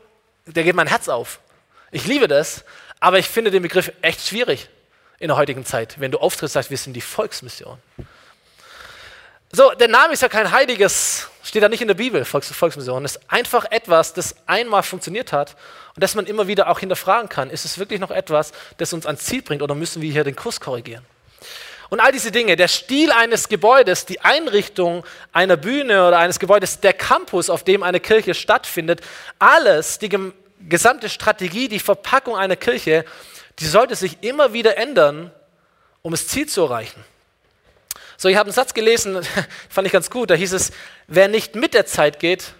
[0.45, 1.39] der geht mein Herz auf.
[1.91, 2.65] Ich liebe das,
[2.99, 4.69] aber ich finde den Begriff echt schwierig
[5.19, 7.77] in der heutigen Zeit, wenn du auftrittst, sagst, wir sind die Volksmission.
[9.51, 13.03] So, der Name ist ja kein heiliges, steht da nicht in der Bibel, Volks Volksmission.
[13.03, 15.55] Es ist einfach etwas, das einmal funktioniert hat
[15.95, 17.49] und das man immer wieder auch hinterfragen kann.
[17.49, 20.35] Ist es wirklich noch etwas, das uns ans Ziel bringt oder müssen wir hier den
[20.35, 21.03] Kurs korrigieren?
[21.89, 26.79] Und all diese Dinge, der Stil eines Gebäudes, die Einrichtung einer Bühne oder eines Gebäudes,
[26.79, 29.01] der Campus, auf dem eine Kirche stattfindet,
[29.39, 30.15] alles, die
[30.69, 33.03] gesamte Strategie, die Verpackung einer Kirche,
[33.57, 35.31] die sollte sich immer wieder ändern,
[36.03, 37.03] um das Ziel zu erreichen.
[38.21, 39.17] So, ich habe einen Satz gelesen,
[39.69, 40.73] fand ich ganz gut, da hieß es,
[41.07, 42.51] wer nicht mit der Zeit geht,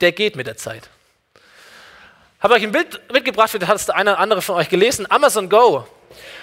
[0.00, 0.88] der geht mit der Zeit.
[2.40, 5.08] Habe euch ein Bild mitgebracht, vielleicht hat es der eine oder andere von euch gelesen,
[5.08, 5.86] Amazon Go.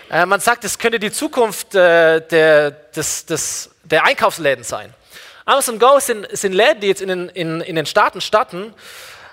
[0.10, 4.94] Äh, man sagt, es könnte die Zukunft äh, der, des, des, der Einkaufsläden sein.
[5.44, 8.74] Amazon Go sind, sind Läden, die jetzt in den, in, in den Staaten starten.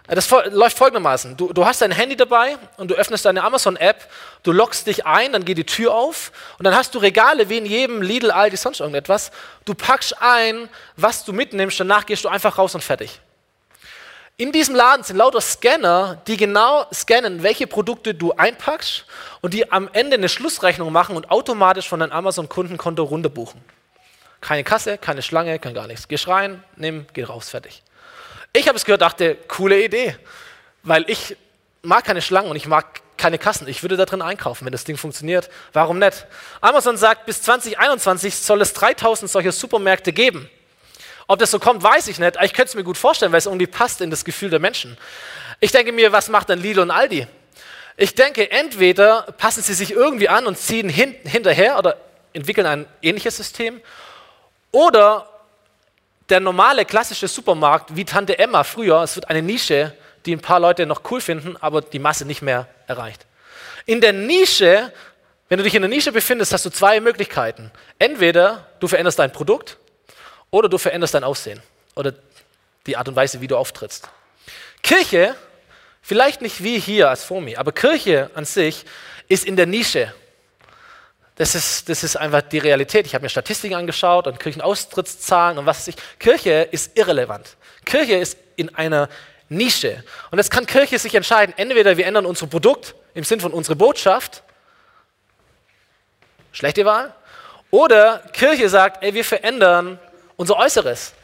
[0.07, 1.35] Das läuft folgendermaßen.
[1.37, 4.07] Du, du, hast dein Handy dabei und du öffnest deine Amazon-App,
[4.43, 7.57] du loggst dich ein, dann geht die Tür auf und dann hast du Regale wie
[7.57, 9.31] in jedem Lidl, Aldi, sonst irgendetwas.
[9.65, 13.19] Du packst ein, was du mitnimmst, danach gehst du einfach raus und fertig.
[14.37, 19.07] In diesem Laden sind lauter Scanner, die genau scannen, welche Produkte du einpackst
[19.41, 23.63] und die am Ende eine Schlussrechnung machen und automatisch von deinem Amazon-Kundenkonto runterbuchen.
[24.43, 26.09] Keine Kasse, keine Schlange, kein gar nichts.
[26.09, 27.83] Geh rein, nimm, geh raus, fertig.
[28.57, 30.17] Ich habe es gehört, dachte, coole Idee,
[30.85, 31.37] weil ich
[31.83, 33.67] mag keine Schlangen und ich mag keine Kassen.
[33.67, 35.51] Ich würde da drin einkaufen, wenn das Ding funktioniert.
[35.73, 36.25] Warum nicht?
[36.61, 40.49] Amazon sagt, bis 2021 soll es 3000 solcher Supermärkte geben.
[41.27, 42.37] Ob das so kommt, weiß ich nicht.
[42.43, 44.97] Ich könnte es mir gut vorstellen, weil es irgendwie passt in das Gefühl der Menschen.
[45.59, 47.27] Ich denke mir, was macht dann Lidl und Aldi?
[47.97, 51.97] Ich denke, entweder passen sie sich irgendwie an und ziehen hin, hinterher oder
[52.33, 53.81] entwickeln ein ähnliches System,
[54.71, 55.29] oder
[56.29, 60.61] der normale klassische Supermarkt wie Tante Emma früher, es wird eine Nische, die ein paar
[60.61, 63.27] Leute noch cool finden, aber die Masse nicht mehr erreicht.
[63.87, 64.93] In der Nische,
[65.49, 67.71] wenn du dich in der Nische befindest, hast du zwei Möglichkeiten.
[67.99, 69.77] Entweder du veränderst dein Produkt
[70.51, 71.63] oder du veränderst dein Aussehen
[71.95, 72.15] oder
[72.87, 74.09] die Art und Weise, wie du auftrittst.
[74.83, 75.35] Kirche,
[76.01, 78.85] vielleicht nicht wie hier als Fomi, aber Kirche an sich
[79.29, 80.13] ist in der Nische.
[81.37, 83.07] Das ist, das ist einfach die Realität.
[83.07, 85.97] Ich habe mir Statistiken angeschaut und Kirchenaustrittszahlen und was weiß ich.
[86.19, 87.57] Kirche ist irrelevant.
[87.85, 89.09] Kirche ist in einer
[89.49, 90.05] Nische.
[90.31, 93.75] Und jetzt kann Kirche sich entscheiden, entweder wir ändern unser Produkt im Sinn von unserer
[93.75, 94.43] Botschaft,
[96.53, 97.13] schlechte Wahl,
[97.71, 99.99] oder Kirche sagt, ey, wir verändern
[100.37, 101.15] unser Äußeres.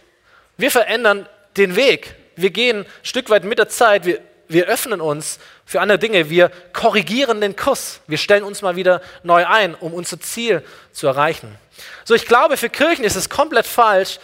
[0.56, 2.16] Wir verändern den Weg.
[2.34, 4.04] Wir gehen ein Stück weit mit der Zeit.
[4.04, 5.38] Wir, wir öffnen uns
[5.70, 6.28] für andere Dinge.
[6.28, 8.00] Wir korrigieren den Kurs.
[8.08, 11.56] Wir stellen uns mal wieder neu ein, um unser Ziel zu erreichen.
[12.04, 14.18] So, ich glaube, für Kirchen ist es komplett falsch,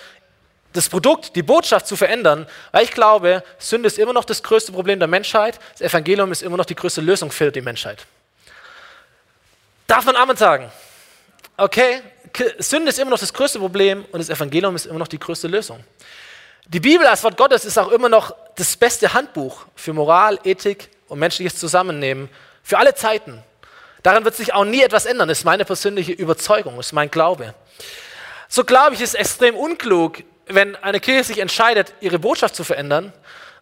[0.73, 4.73] das Produkt, die Botschaft zu verändern, weil ich glaube, Sünde ist immer noch das größte
[4.73, 5.61] Problem der Menschheit.
[5.79, 8.05] Das Evangelium ist immer noch die größte Lösung für die Menschheit.
[9.87, 10.73] Darf man Amen sagen?
[11.57, 12.03] Okay,
[12.59, 15.47] Sünde ist immer noch das größte Problem und das Evangelium ist immer noch die größte
[15.47, 15.85] Lösung.
[16.67, 20.91] Die Bibel als Wort Gottes ist auch immer noch das beste Handbuch für Moral, Ethik
[21.09, 22.29] und menschliches Zusammennehmen
[22.63, 23.43] für alle Zeiten.
[24.03, 27.55] Daran wird sich auch nie etwas ändern, ist meine persönliche Überzeugung, ist mein Glaube.
[28.49, 33.13] So glaube ich, ist extrem unklug, wenn eine Kirche sich entscheidet, ihre Botschaft zu verändern.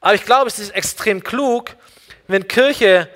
[0.00, 1.70] Aber ich glaube, es ist extrem klug,
[2.26, 3.08] wenn Kirche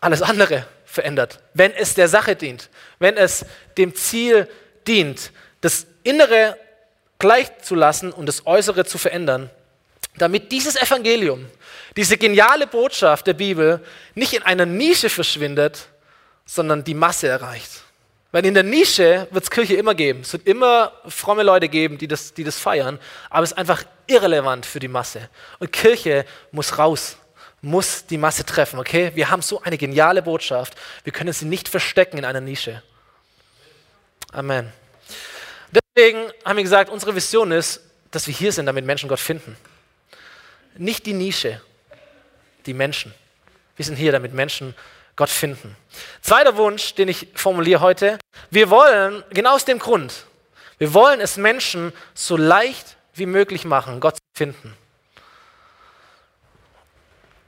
[0.00, 3.44] alles andere verändert, wenn es der Sache dient, wenn es
[3.76, 4.48] dem Ziel
[4.86, 6.56] dient, das Innere
[7.18, 9.50] gleichzulassen und das Äußere zu verändern,
[10.18, 11.46] damit dieses Evangelium,
[11.96, 15.88] diese geniale Botschaft der Bibel nicht in einer Nische verschwindet,
[16.46, 17.82] sondern die Masse erreicht.
[18.30, 20.20] Weil in der Nische wird es Kirche immer geben.
[20.20, 22.98] Es wird immer fromme Leute geben, die das, die das feiern,
[23.30, 25.28] aber es ist einfach irrelevant für die Masse.
[25.58, 27.16] Und Kirche muss raus,
[27.62, 29.12] muss die Masse treffen, okay?
[29.14, 32.82] Wir haben so eine geniale Botschaft, wir können sie nicht verstecken in einer Nische.
[34.32, 34.72] Amen.
[35.72, 39.56] Deswegen haben wir gesagt, unsere Vision ist, dass wir hier sind, damit Menschen Gott finden.
[40.78, 41.60] Nicht die Nische,
[42.66, 43.12] die Menschen.
[43.76, 44.74] Wir sind hier, damit Menschen
[45.16, 45.76] Gott finden.
[46.22, 48.18] Zweiter Wunsch, den ich formuliere heute.
[48.50, 50.24] Wir wollen, genau aus dem Grund,
[50.78, 54.76] wir wollen es Menschen so leicht wie möglich machen, Gott zu finden.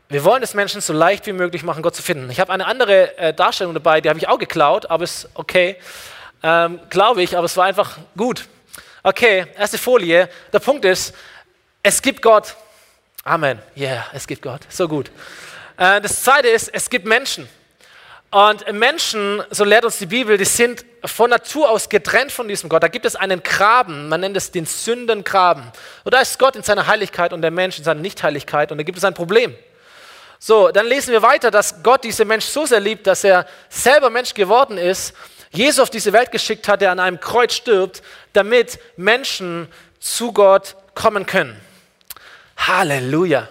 [0.08, 2.28] Wir wollen es Menschen so leicht wie möglich machen, Gott zu finden.
[2.30, 5.76] Ich habe eine andere äh, Darstellung dabei, die habe ich auch geklaut, aber ist okay,
[6.42, 8.48] ähm, glaube ich, aber es war einfach gut.
[9.04, 10.28] Okay, erste Folie.
[10.52, 11.14] Der Punkt ist,
[11.84, 12.56] es gibt Gott.
[13.24, 13.59] Amen.
[13.76, 14.62] Yeah, es gibt Gott.
[14.68, 15.11] So gut.
[15.76, 17.48] Äh, das zweite ist, es gibt Menschen.
[18.30, 22.68] Und Menschen, so lehrt uns die Bibel, die sind von Natur aus getrennt von diesem
[22.68, 22.83] Gott.
[22.83, 25.64] Da gibt es einen Graben, man nennt es den Sündengraben.
[26.04, 28.85] Und da ist Gott in seiner Heiligkeit und der Mensch in seiner Nichtheiligkeit und da
[28.85, 29.54] gibt es ein Problem.
[30.38, 34.11] So, dann lesen wir weiter, dass Gott diesen Mensch so sehr liebt, dass er selber
[34.11, 35.12] Mensch geworden ist,
[35.50, 38.00] Jesus auf diese Welt geschickt hat, der an einem Kreuz stirbt,
[38.33, 39.66] damit Menschen
[39.98, 41.61] zu Gott kommen können.
[42.66, 43.49] Halleluja.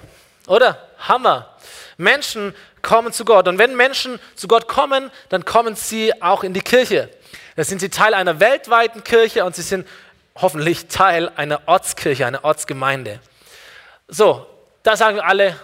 [0.47, 0.87] Oder?
[0.99, 1.55] Hammer.
[1.97, 3.47] Menschen kommen zu Gott.
[3.47, 7.09] Und wenn Menschen zu Gott kommen, dann kommen sie auch in die Kirche.
[7.55, 9.87] Da sind sie Teil einer weltweiten Kirche und sie sind
[10.35, 13.19] hoffentlich Teil einer Ortskirche, einer Ortsgemeinde.
[14.07, 14.45] So,
[14.83, 15.59] da sagen wir alle,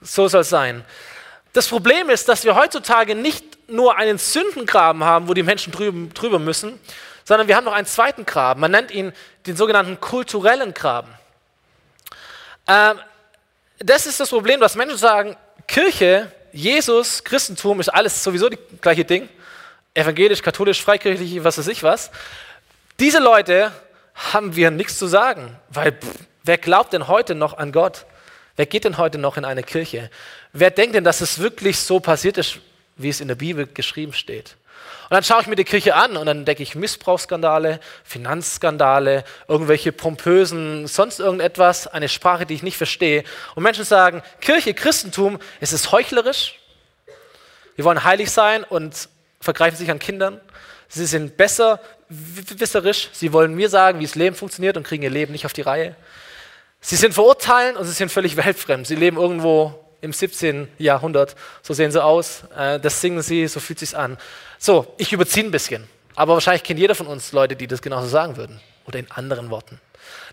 [0.00, 0.84] so soll es sein.
[1.52, 6.12] Das Problem ist, dass wir heutzutage nicht nur einen Sündengraben haben, wo die Menschen drüber,
[6.14, 6.78] drüber müssen,
[7.24, 8.60] sondern wir haben noch einen zweiten Graben.
[8.60, 9.12] Man nennt ihn
[9.46, 11.12] den sogenannten kulturellen Graben.
[12.66, 12.98] Ähm,
[13.78, 19.04] das ist das Problem, dass Menschen sagen, Kirche, Jesus, Christentum ist alles sowieso das gleiche
[19.04, 19.28] Ding.
[19.94, 22.10] Evangelisch, katholisch, freikirchlich, was weiß ich was.
[22.98, 23.72] Diese Leute
[24.14, 26.08] haben wir nichts zu sagen, weil pff,
[26.44, 28.06] wer glaubt denn heute noch an Gott?
[28.56, 30.10] Wer geht denn heute noch in eine Kirche?
[30.52, 32.58] Wer denkt denn, dass es wirklich so passiert ist,
[32.96, 34.56] wie es in der Bibel geschrieben steht?
[35.08, 39.92] Und dann schaue ich mir die Kirche an und dann entdecke ich Missbrauchsskandale, Finanzskandale, irgendwelche
[39.92, 43.22] pompösen, sonst irgendetwas, eine Sprache, die ich nicht verstehe.
[43.54, 46.58] Und Menschen sagen, Kirche, Christentum, es ist heuchlerisch.
[47.76, 49.08] Wir wollen heilig sein und
[49.40, 50.40] vergreifen sich an Kindern.
[50.88, 53.08] Sie sind besser wisserisch.
[53.12, 55.62] Sie wollen mir sagen, wie das Leben funktioniert und kriegen ihr Leben nicht auf die
[55.62, 55.94] Reihe.
[56.80, 58.86] Sie sind verurteilen und sie sind völlig weltfremd.
[58.86, 60.68] Sie leben irgendwo im 17.
[60.78, 61.34] Jahrhundert.
[61.62, 62.44] So sehen sie aus.
[62.56, 64.18] Äh, das singen sie, so fühlt sich an.
[64.58, 65.88] So, ich überziehe ein bisschen.
[66.14, 68.60] Aber wahrscheinlich kennt jeder von uns Leute, die das genauso sagen würden.
[68.86, 69.80] Oder in anderen Worten.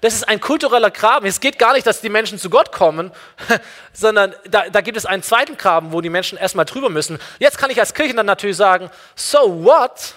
[0.01, 1.25] Das ist ein kultureller Graben.
[1.25, 3.11] Es geht gar nicht, dass die Menschen zu Gott kommen,
[3.93, 7.19] sondern da, da, gibt es einen zweiten Graben, wo die Menschen erstmal drüber müssen.
[7.39, 10.15] Jetzt kann ich als Kirchen dann natürlich sagen, so what?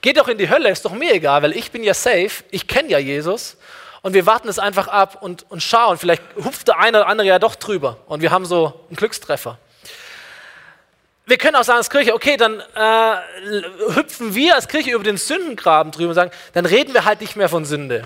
[0.00, 2.68] Geht doch in die Hölle, ist doch mir egal, weil ich bin ja safe, ich
[2.68, 3.56] kenne ja Jesus
[4.02, 7.26] und wir warten es einfach ab und, und schauen, vielleicht hupft der eine oder andere
[7.26, 9.58] ja doch drüber und wir haben so einen Glückstreffer.
[11.28, 13.16] Wir können auch sagen als Kirche, okay, dann äh,
[13.96, 17.34] hüpfen wir als Kirche über den Sündengraben drüber und sagen, dann reden wir halt nicht
[17.34, 18.04] mehr von Sünde.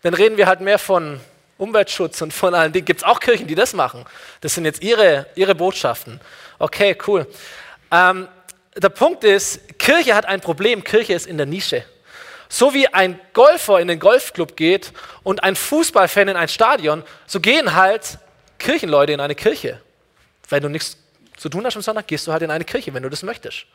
[0.00, 1.20] Dann reden wir halt mehr von
[1.58, 2.86] Umweltschutz und von allen Dingen.
[2.86, 4.06] Gibt es auch Kirchen, die das machen?
[4.40, 6.20] Das sind jetzt ihre, ihre Botschaften.
[6.58, 7.26] Okay, cool.
[7.90, 8.28] Ähm,
[8.74, 10.84] der Punkt ist, Kirche hat ein Problem.
[10.84, 11.84] Kirche ist in der Nische.
[12.48, 17.40] So wie ein Golfer in den Golfclub geht und ein Fußballfan in ein Stadion, so
[17.40, 18.18] gehen halt
[18.58, 19.82] Kirchenleute in eine Kirche.
[20.48, 20.96] Wenn du nichts
[21.36, 23.66] zu tun hast am Sonntag, gehst du halt in eine Kirche, wenn du das möchtest.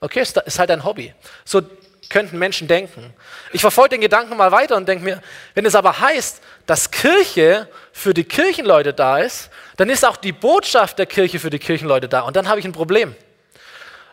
[0.00, 1.12] Okay, ist halt ein Hobby.
[1.44, 1.62] So
[2.08, 3.12] könnten Menschen denken.
[3.52, 5.22] Ich verfolge den Gedanken mal weiter und denke mir,
[5.54, 10.32] wenn es aber heißt, dass Kirche für die Kirchenleute da ist, dann ist auch die
[10.32, 12.20] Botschaft der Kirche für die Kirchenleute da.
[12.20, 13.14] Und dann habe ich ein Problem.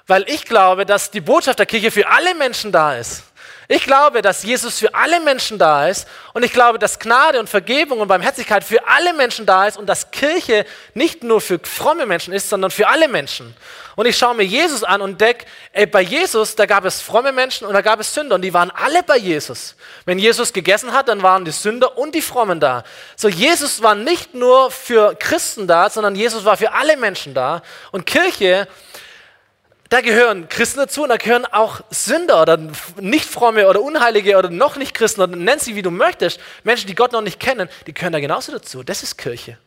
[0.08, 3.24] Weil ich glaube, dass die Botschaft der Kirche für alle Menschen da ist.
[3.68, 7.50] Ich glaube, dass Jesus für alle Menschen da ist und ich glaube, dass Gnade und
[7.50, 12.06] Vergebung und Barmherzigkeit für alle Menschen da ist und dass Kirche nicht nur für fromme
[12.06, 13.56] Menschen ist, sondern für alle Menschen.
[13.96, 17.32] Und ich schaue mir Jesus an und denke, ey, bei Jesus, da gab es fromme
[17.32, 19.76] Menschen und da gab es Sünder und die waren alle bei Jesus.
[20.04, 22.84] Wenn Jesus gegessen hat, dann waren die Sünder und die Frommen da.
[23.16, 27.62] So, Jesus war nicht nur für Christen da, sondern Jesus war für alle Menschen da.
[27.92, 28.68] Und Kirche
[29.90, 32.58] da gehören Christen dazu und da gehören auch Sünder oder
[33.00, 36.88] nicht fromme oder Unheilige oder noch nicht Christen oder nenn sie wie du möchtest, Menschen,
[36.88, 38.84] die Gott noch nicht kennen, die gehören da genauso dazu.
[38.84, 39.58] Das ist Kirche.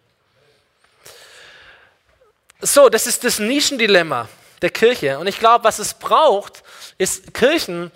[2.60, 4.28] So, das ist das Nischendilemma
[4.62, 5.20] der Kirche.
[5.20, 6.64] Und ich glaube, was es braucht,
[6.98, 7.92] ist Kirchen,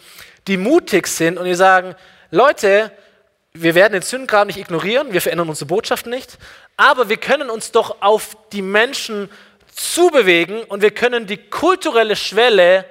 [0.47, 1.97] die mutig sind und die sagen,
[2.31, 2.93] Leute,
[3.53, 6.39] wir werden den Sündengraben nicht ignorieren, wir verändern unsere Botschaft nicht,
[6.77, 9.29] aber wir können uns doch auf die Menschen
[9.73, 12.85] zubewegen und wir können die kulturelle Schwelle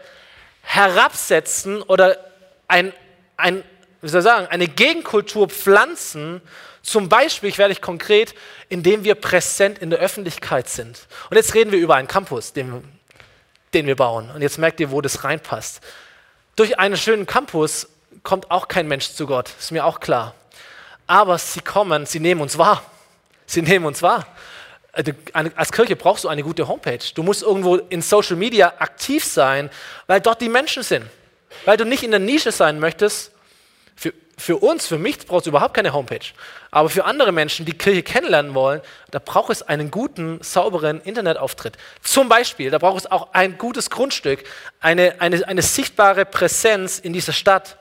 [0.61, 2.17] herabsetzen oder
[2.67, 2.93] ein,
[3.37, 3.63] ein,
[4.01, 6.41] wie soll ich sagen, eine Gegenkultur pflanzen,
[6.83, 8.33] zum Beispiel, ich werde ich konkret,
[8.69, 11.07] indem wir präsent in der Öffentlichkeit sind.
[11.29, 12.83] Und jetzt reden wir über einen Campus, den,
[13.73, 14.31] den wir bauen.
[14.31, 15.81] Und jetzt merkt ihr, wo das reinpasst.
[16.55, 17.87] Durch einen schönen Campus
[18.23, 20.33] kommt auch kein Mensch zu Gott, ist mir auch klar.
[21.05, 22.83] Aber sie kommen, sie nehmen uns wahr.
[23.45, 24.25] Sie nehmen uns wahr.
[24.93, 26.99] Äh, als Kirche brauchst du eine gute Homepage.
[27.15, 29.69] Du musst irgendwo in Social Media aktiv sein,
[30.07, 31.05] weil dort die Menschen sind.
[31.65, 33.31] Weil du nicht in der Nische sein möchtest.
[33.95, 36.25] Für, für uns, für mich brauchst du überhaupt keine Homepage.
[36.71, 41.77] Aber für andere Menschen, die Kirche kennenlernen wollen, da braucht es einen guten, sauberen Internetauftritt.
[42.01, 44.43] Zum Beispiel, da braucht es auch ein gutes Grundstück,
[44.79, 47.77] eine, eine, eine sichtbare Präsenz in dieser Stadt.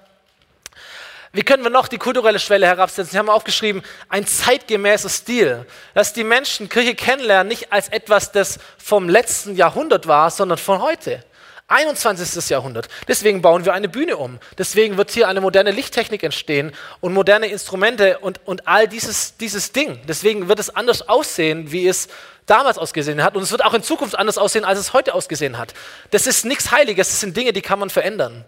[1.32, 3.12] Wie können wir noch die kulturelle Schwelle herabsetzen?
[3.12, 5.64] Sie haben aufgeschrieben, ein zeitgemäßer Stil,
[5.94, 10.82] dass die Menschen Kirche kennenlernen, nicht als etwas, das vom letzten Jahrhundert war, sondern von
[10.82, 11.24] heute.
[11.68, 12.50] 21.
[12.50, 12.88] Jahrhundert.
[13.06, 14.40] Deswegen bauen wir eine Bühne um.
[14.58, 19.70] Deswegen wird hier eine moderne Lichttechnik entstehen und moderne Instrumente und, und all dieses, dieses
[19.70, 20.00] Ding.
[20.08, 22.08] Deswegen wird es anders aussehen, wie es
[22.46, 23.36] damals ausgesehen hat.
[23.36, 25.74] Und es wird auch in Zukunft anders aussehen, als es heute ausgesehen hat.
[26.10, 28.44] Das ist nichts Heiliges, das sind Dinge, die kann man verändern,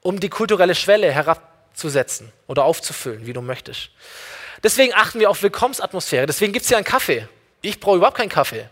[0.00, 3.90] um die kulturelle Schwelle herab zu setzen oder aufzufüllen, wie du möchtest.
[4.62, 6.26] Deswegen achten wir auf Willkommensatmosphäre.
[6.26, 7.28] Deswegen gibt es hier einen Kaffee.
[7.62, 8.68] Ich brauche überhaupt keinen Kaffee.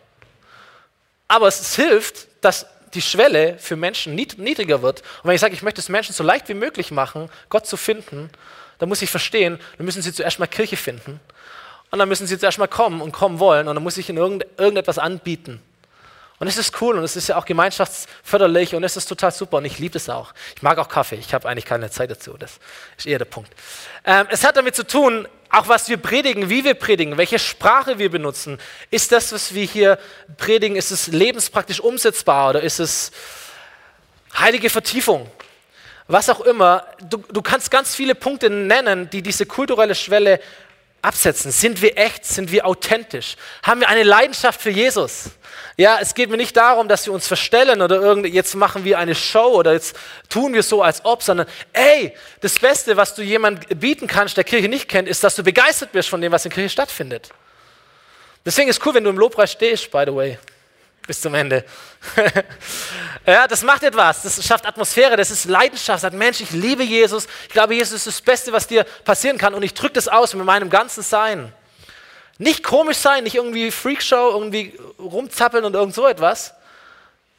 [1.29, 5.01] Aber es hilft, dass die Schwelle für Menschen niedriger wird.
[5.23, 7.77] Und wenn ich sage, ich möchte es Menschen so leicht wie möglich machen, Gott zu
[7.77, 8.31] finden,
[8.79, 11.21] dann muss ich verstehen, dann müssen sie zuerst mal Kirche finden.
[11.91, 13.69] Und dann müssen sie zuerst mal kommen und kommen wollen.
[13.69, 15.63] Und dann muss ich ihnen irgend, irgendetwas anbieten.
[16.39, 19.57] Und es ist cool und es ist ja auch gemeinschaftsförderlich und es ist total super
[19.57, 20.35] und ich liebe es auch.
[20.55, 22.59] Ich mag auch Kaffee, ich habe eigentlich keine Zeit dazu, das
[22.99, 23.51] ist eher der Punkt.
[24.05, 27.99] Ähm, es hat damit zu tun, auch was wir predigen, wie wir predigen, welche Sprache
[27.99, 28.59] wir benutzen.
[28.91, 29.99] Ist das, was wir hier
[30.37, 33.13] predigen, ist es lebenspraktisch umsetzbar oder ist es
[34.39, 35.31] heilige Vertiefung?
[36.09, 40.41] Was auch immer, du, du kannst ganz viele Punkte nennen, die diese kulturelle Schwelle
[41.07, 41.53] absetzen.
[41.53, 42.25] Sind wir echt?
[42.25, 43.37] Sind wir authentisch?
[43.63, 45.31] Haben wir eine Leidenschaft für Jesus?
[45.77, 48.99] Ja, es geht mir nicht darum, dass wir uns verstellen oder irgendwie, jetzt machen wir
[48.99, 49.97] eine Show oder jetzt
[50.29, 54.45] tun wir so als ob, sondern ey, das Beste, was du jemandem bieten kannst, der
[54.45, 57.31] Kirche nicht kennt, ist, dass du begeistert wirst von dem, was in Kirche stattfindet.
[58.45, 60.39] Deswegen ist cool, wenn du im Lobpreis stehst, by the way,
[61.07, 61.65] bis zum Ende.
[63.27, 67.27] ja, das macht etwas, das schafft Atmosphäre, das ist Leidenschaft, sagt Mensch, ich liebe Jesus,
[67.45, 70.35] ich glaube, Jesus ist das Beste, was dir passieren kann und ich drücke das aus
[70.35, 71.53] mit meinem ganzen Sein.
[72.39, 76.53] Nicht komisch sein, nicht irgendwie Freakshow, irgendwie rumzappeln und irgend so etwas,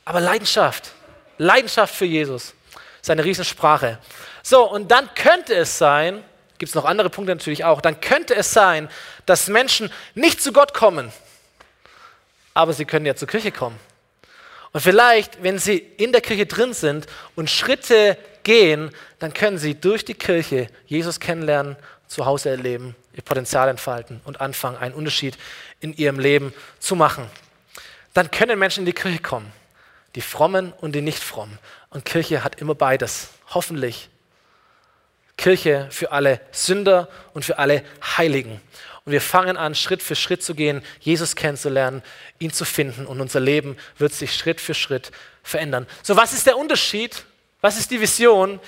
[0.06, 0.92] aber Leidenschaft.
[1.38, 2.54] Leidenschaft für Jesus.
[2.74, 4.00] Das ist eine Riesensprache.
[4.42, 6.24] So, und dann könnte es sein,
[6.58, 8.90] gibt es noch andere Punkte natürlich auch, dann könnte es sein,
[9.28, 11.12] dass Menschen nicht zu Gott kommen,
[12.58, 13.80] aber sie können ja zur Kirche kommen.
[14.74, 19.76] Und vielleicht, wenn sie in der Kirche drin sind und Schritte gehen, dann können sie
[19.76, 25.38] durch die Kirche Jesus kennenlernen, zu Hause erleben ihr Potenzial entfalten und anfangen, einen Unterschied
[25.80, 27.28] in ihrem Leben zu machen.
[28.14, 29.52] Dann können Menschen in die Kirche kommen,
[30.16, 31.58] die frommen und die nicht frommen.
[31.90, 34.10] Und Kirche hat immer beides, hoffentlich.
[35.38, 37.84] Kirche für alle Sünder und für alle
[38.18, 38.60] Heiligen.
[39.06, 42.04] Und wir fangen an, Schritt für Schritt zu gehen, Jesus kennenzulernen,
[42.40, 45.12] ihn zu finden und unser Leben wird sich Schritt für Schritt
[45.44, 45.88] verändern.
[46.04, 47.24] So, was ist der Unterschied
[47.62, 48.60] was ist die Vision?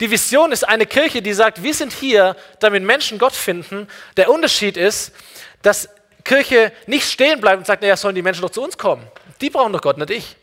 [0.00, 3.86] Die Vision ist eine Kirche, die sagt, wir sind hier, damit Menschen Gott finden.
[4.16, 5.12] Der Unterschied ist,
[5.60, 5.88] dass
[6.24, 9.06] Kirche nicht stehen bleibt und sagt, naja, sollen die Menschen doch zu uns kommen.
[9.40, 10.36] Die brauchen doch Gott, nicht ich.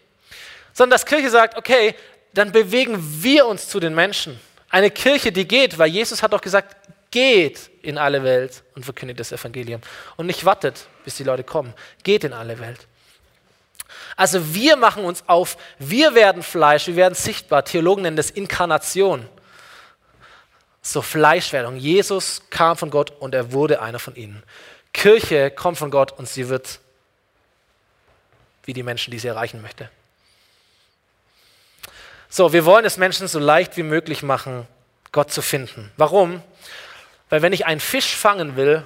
[0.73, 1.95] Sondern dass Kirche sagt, okay,
[2.33, 4.39] dann bewegen wir uns zu den Menschen.
[4.75, 6.75] Eine Kirche, die geht, weil Jesus hat doch gesagt,
[7.09, 9.79] geht in alle Welt und verkündigt das Evangelium.
[10.17, 11.73] Und nicht wartet, bis die Leute kommen.
[12.03, 12.85] Geht in alle Welt.
[14.17, 17.63] Also wir machen uns auf, wir werden Fleisch, wir werden sichtbar.
[17.63, 19.29] Theologen nennen das Inkarnation.
[20.81, 21.77] So Fleischwerdung.
[21.77, 24.43] Jesus kam von Gott und er wurde einer von ihnen.
[24.91, 26.81] Kirche kommt von Gott und sie wird
[28.65, 29.89] wie die Menschen, die sie erreichen möchte.
[32.35, 34.67] So, wir wollen es Menschen so leicht wie möglich machen,
[35.13, 35.89] Gott zu finden.
[35.95, 36.43] Warum?
[37.29, 38.83] Weil wenn ich einen Fisch fangen will,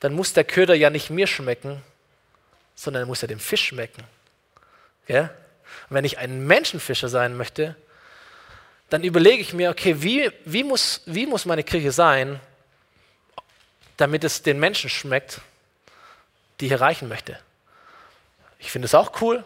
[0.00, 1.80] dann muss der Köder ja nicht mir schmecken,
[2.74, 4.02] sondern er muss ja dem Fisch schmecken.
[5.08, 5.30] Und
[5.90, 7.76] wenn ich ein Menschenfischer sein möchte,
[8.90, 12.40] dann überlege ich mir, okay, wie, wie, muss, wie muss meine Kirche sein,
[13.96, 15.40] damit es den Menschen schmeckt,
[16.58, 17.38] die ich erreichen möchte.
[18.58, 19.44] Ich finde es auch cool,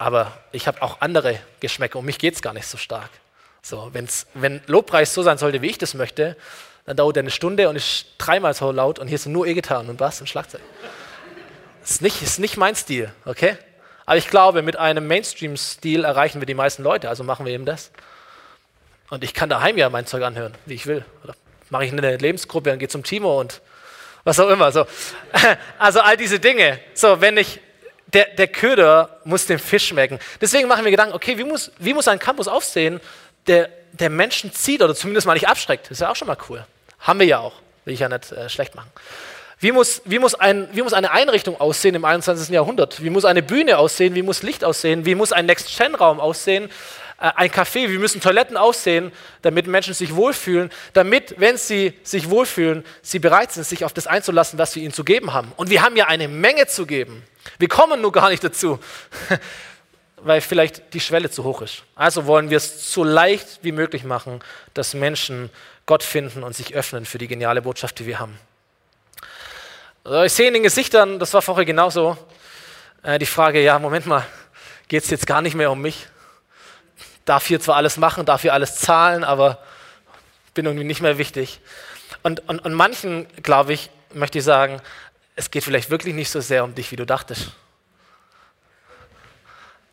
[0.00, 1.98] aber ich habe auch andere Geschmäcker.
[1.98, 3.10] Um mich geht es gar nicht so stark.
[3.60, 6.38] So, wenn's, wenn Lobpreis so sein sollte, wie ich das möchte,
[6.86, 9.90] dann dauert er eine Stunde und ist dreimal so laut und hier sind nur E-Gitarren
[9.90, 10.62] und Bass und Schlagzeug.
[11.82, 13.58] Das ist nicht, ist nicht mein Stil, okay?
[14.06, 17.66] Aber ich glaube, mit einem Mainstream-Stil erreichen wir die meisten Leute, also machen wir eben
[17.66, 17.90] das.
[19.10, 21.04] Und ich kann daheim ja mein Zeug anhören, wie ich will.
[21.24, 21.34] Oder
[21.68, 23.60] mache ich eine Lebensgruppe und gehe zum Timo und
[24.24, 24.72] was auch immer.
[24.72, 24.86] So.
[25.78, 26.80] Also all diese Dinge.
[26.94, 27.60] So, wenn ich,
[28.12, 30.18] der, der Köder muss dem Fisch schmecken.
[30.40, 33.00] Deswegen machen wir Gedanken, okay, wie muss, wie muss ein Campus aussehen,
[33.46, 35.86] der, der Menschen zieht oder zumindest mal nicht abschreckt?
[35.86, 36.64] Das ist ja auch schon mal cool.
[37.00, 37.54] Haben wir ja auch.
[37.84, 38.90] Will ich ja nicht äh, schlecht machen.
[39.58, 42.48] Wie muss, wie, muss ein, wie muss eine Einrichtung aussehen im 21.
[42.48, 43.02] Jahrhundert?
[43.02, 44.14] Wie muss eine Bühne aussehen?
[44.14, 45.04] Wie muss Licht aussehen?
[45.04, 46.70] Wie muss ein Next-Gen-Raum aussehen?
[47.20, 47.88] Äh, ein Café?
[47.90, 50.70] Wie müssen Toiletten aussehen, damit Menschen sich wohlfühlen?
[50.94, 54.92] Damit, wenn sie sich wohlfühlen, sie bereit sind, sich auf das einzulassen, was wir ihnen
[54.92, 55.52] zu geben haben.
[55.56, 57.22] Und wir haben ja eine Menge zu geben.
[57.58, 58.80] Wir kommen nur gar nicht dazu,
[60.16, 61.84] weil vielleicht die Schwelle zu hoch ist.
[61.94, 64.40] Also wollen wir es so leicht wie möglich machen,
[64.74, 65.50] dass Menschen
[65.86, 68.38] Gott finden und sich öffnen für die geniale Botschaft, die wir haben.
[70.24, 72.16] Ich sehe in den Gesichtern, das war vorher genauso,
[73.02, 74.26] äh, die Frage, ja, Moment mal,
[74.88, 76.06] geht es jetzt gar nicht mehr um mich?
[77.30, 79.58] Darf hier zwar alles machen, darf hier alles zahlen, aber
[80.52, 81.60] bin irgendwie nicht mehr wichtig.
[82.24, 84.82] Und, und, und manchen, glaube ich, möchte ich sagen,
[85.36, 87.52] es geht vielleicht wirklich nicht so sehr um dich, wie du dachtest.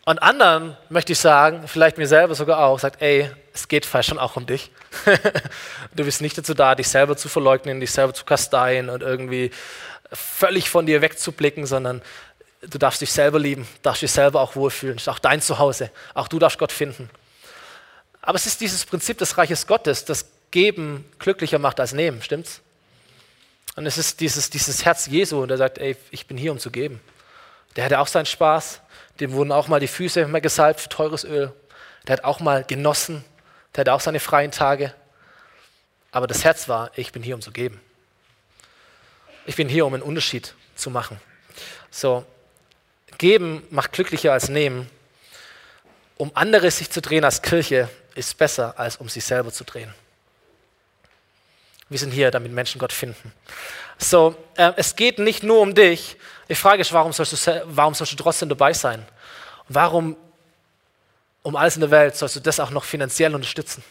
[0.04, 4.10] Und anderen möchte ich sagen, vielleicht mir selber sogar auch, sagt, ey, es geht vielleicht
[4.10, 4.72] schon auch um dich.
[5.96, 9.52] du bist nicht dazu da, dich selber zu verleugnen, dich selber zu kasteien und irgendwie
[10.12, 12.02] völlig von dir wegzublicken, sondern
[12.62, 14.98] du darfst dich selber lieben, darfst dich selber auch wohlfühlen.
[14.98, 15.92] Ist auch dein Zuhause.
[16.16, 17.12] Auch du darfst Gott finden.
[18.28, 22.60] Aber es ist dieses Prinzip des Reiches Gottes, das Geben glücklicher macht als Nehmen, stimmt's?
[23.78, 26.70] Und es ist dieses, dieses Herz Jesu, der sagt, ey, ich bin hier, um zu
[26.70, 27.00] geben.
[27.78, 28.82] Der hatte auch seinen Spaß,
[29.22, 31.54] dem wurden auch mal die Füße mal gesalbt für teures Öl.
[32.06, 33.24] Der hat auch mal genossen,
[33.74, 34.94] der hatte auch seine freien Tage.
[36.12, 37.80] Aber das Herz war, ich bin hier, um zu geben.
[39.46, 41.18] Ich bin hier, um einen Unterschied zu machen.
[41.92, 42.26] So,
[43.18, 44.90] geben macht glücklicher als nehmen.
[46.18, 49.94] Um andere sich zu drehen als Kirche ist besser, als um sich selber zu drehen.
[51.90, 53.32] Wir sind hier, damit Menschen Gott finden.
[53.98, 56.18] So, äh, es geht nicht nur um dich.
[56.50, 59.06] Die Frage ist, warum sollst du, warum sollst du trotzdem dabei sein?
[59.70, 60.18] Warum,
[61.44, 63.84] um alles in der Welt, sollst du das auch noch finanziell unterstützen?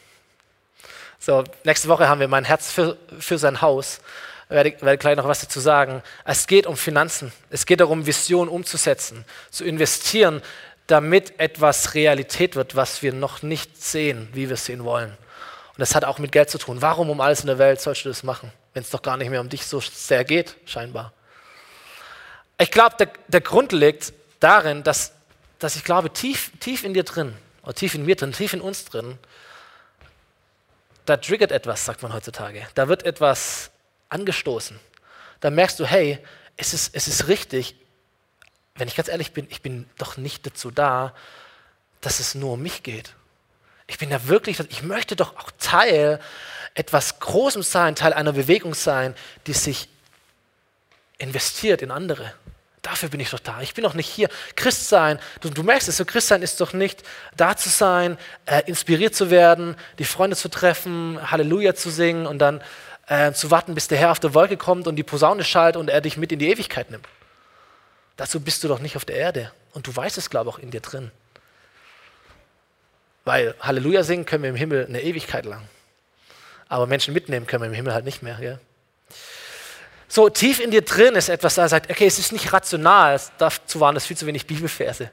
[1.19, 4.01] So, nächste Woche haben wir mein Herz für, für sein Haus
[4.49, 6.03] werde, werde gleich noch was dazu sagen.
[6.25, 7.33] Es geht um Finanzen.
[7.51, 10.43] Es geht darum, Visionen umzusetzen, zu investieren,
[10.87, 15.11] damit etwas Realität wird, was wir noch nicht sehen, wie wir es sehen wollen.
[15.11, 16.81] Und das hat auch mit Geld zu tun.
[16.81, 19.31] Warum um alles in der Welt sollst du das machen, wenn es doch gar nicht
[19.31, 21.13] mehr um dich so sehr geht, scheinbar?
[22.59, 25.13] Ich glaube, der, der Grund liegt darin, dass,
[25.59, 28.61] dass ich glaube, tief, tief in dir drin, oder tief in mir drin, tief in
[28.61, 29.19] uns drin,
[31.05, 32.67] da triggert etwas, sagt man heutzutage.
[32.75, 33.71] Da wird etwas
[34.09, 34.79] angestoßen.
[35.41, 36.19] Dann merkst du, hey,
[36.57, 37.77] es ist, es ist richtig,
[38.77, 41.15] wenn ich ganz ehrlich bin, ich bin doch nicht dazu da,
[42.01, 43.15] dass es nur um mich geht.
[43.87, 46.21] Ich bin ja wirklich, ich möchte doch auch Teil
[46.75, 49.15] etwas Großem sein, Teil einer Bewegung sein,
[49.47, 49.89] die sich
[51.19, 52.35] investiert in andere.
[52.83, 53.61] Dafür bin ich doch da.
[53.63, 54.29] Ich bin doch nicht hier.
[54.55, 57.03] Christ sein, du, du merkst es, so Christ sein ist doch nicht
[57.37, 62.39] da zu sein, äh, inspiriert zu werden, die Freunde zu treffen, Halleluja zu singen und
[62.39, 62.63] dann
[63.09, 65.91] äh, zu warten, bis der Herr auf der Wolke kommt und die Posaune schallt und
[65.91, 67.07] er dich mit in die Ewigkeit nimmt.
[68.17, 69.53] Dazu bist du doch nicht auf der Erde.
[69.73, 71.11] Und du weißt es, glaube ich, auch in dir drin.
[73.25, 75.69] Weil Halleluja singen können wir im Himmel eine Ewigkeit lang.
[76.69, 78.37] Aber Menschen mitnehmen können wir im Himmel halt nicht mehr.
[78.37, 78.61] Gell?
[80.09, 83.81] So tief in dir drin ist etwas, da sagt, okay, es ist nicht rational, dazu
[83.81, 85.11] waren das viel zu wenig Bibelverse.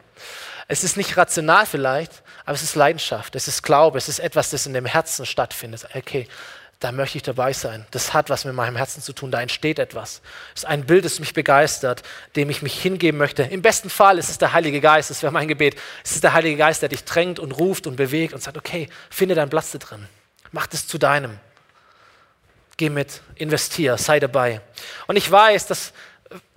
[0.67, 4.51] Es ist nicht rational vielleicht, aber es ist Leidenschaft, es ist Glaube, es ist etwas,
[4.51, 5.87] das in dem Herzen stattfindet.
[5.93, 6.27] Okay,
[6.83, 7.85] da möchte ich dabei sein.
[7.91, 10.21] Das hat was mit meinem Herzen zu tun, da entsteht etwas.
[10.53, 12.03] Es ist ein Bild, das mich begeistert,
[12.35, 13.43] dem ich mich hingeben möchte.
[13.43, 15.77] Im besten Fall ist es der Heilige Geist, das wäre mein Gebet.
[16.03, 18.89] Es ist der Heilige Geist, der dich drängt und ruft und bewegt und sagt, okay,
[19.09, 20.07] finde deinen Platz da drin.
[20.51, 21.39] Mach das zu deinem.
[22.75, 24.59] Geh mit, investier, sei dabei.
[25.07, 25.93] Und ich weiß, dass,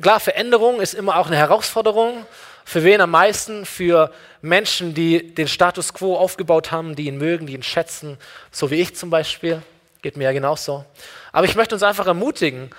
[0.03, 2.27] klar, Veränderung ist immer auch eine Herausforderung.
[2.65, 3.65] Für wen am meisten?
[3.65, 4.13] Für
[4.43, 8.19] Menschen, die den Status quo aufgebaut haben, die ihn mögen, die ihn schätzen,
[8.51, 9.63] so wie ich zum Beispiel.
[10.07, 10.85] Geht mir ja genauso.
[11.33, 12.71] Aber ich möchte uns einfach ermutigen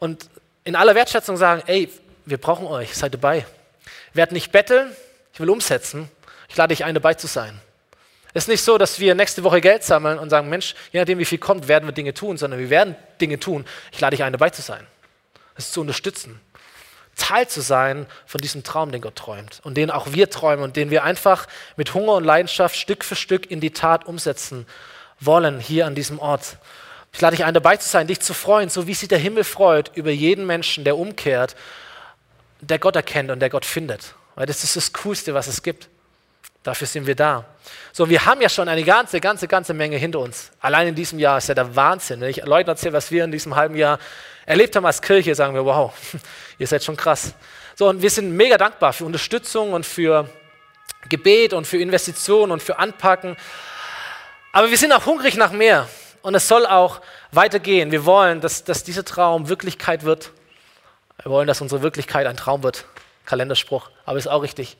[0.00, 0.28] und
[0.64, 1.88] in aller Wertschätzung sagen, ey,
[2.24, 3.46] wir brauchen euch, seid dabei.
[4.14, 4.90] Werd nicht betteln,
[5.32, 6.10] ich will umsetzen.
[6.48, 7.60] Ich lade dich ein, dabei zu sein.
[8.34, 11.20] Es ist nicht so, dass wir nächste Woche Geld sammeln und sagen, Mensch, je nachdem,
[11.20, 13.64] wie viel kommt, werden wir Dinge tun, sondern wir werden Dinge tun.
[13.92, 14.84] Ich lade dich ein, dabei zu sein.
[15.54, 16.40] Es zu unterstützen.
[17.14, 20.74] Teil zu sein von diesem Traum, den Gott träumt und den auch wir träumen und
[20.74, 24.66] den wir einfach mit Hunger und Leidenschaft Stück für Stück in die Tat umsetzen
[25.26, 26.56] wollen hier an diesem Ort.
[27.12, 29.44] Ich lade dich ein, dabei zu sein, dich zu freuen, so wie sich der Himmel
[29.44, 31.56] freut über jeden Menschen, der umkehrt,
[32.60, 34.14] der Gott erkennt und der Gott findet.
[34.34, 35.88] Weil das ist das Coolste, was es gibt.
[36.62, 37.44] Dafür sind wir da.
[37.92, 40.52] So, wir haben ja schon eine ganze, ganze, ganze Menge hinter uns.
[40.60, 42.20] Allein in diesem Jahr ist ja der Wahnsinn.
[42.20, 43.98] Wenn ich Leuten erzähle, was wir in diesem halben Jahr
[44.46, 45.92] erlebt haben als Kirche, sagen wir, wow,
[46.58, 47.34] ihr seid schon krass.
[47.74, 50.28] So, und wir sind mega dankbar für Unterstützung und für
[51.08, 53.36] Gebet und für Investitionen und für Anpacken.
[54.52, 55.88] Aber wir sind auch hungrig nach mehr
[56.20, 57.00] und es soll auch
[57.30, 57.90] weitergehen.
[57.90, 60.30] Wir wollen, dass, dass dieser Traum Wirklichkeit wird.
[61.22, 62.84] Wir wollen, dass unsere Wirklichkeit ein Traum wird.
[63.24, 64.76] Kalenderspruch, aber ist auch richtig.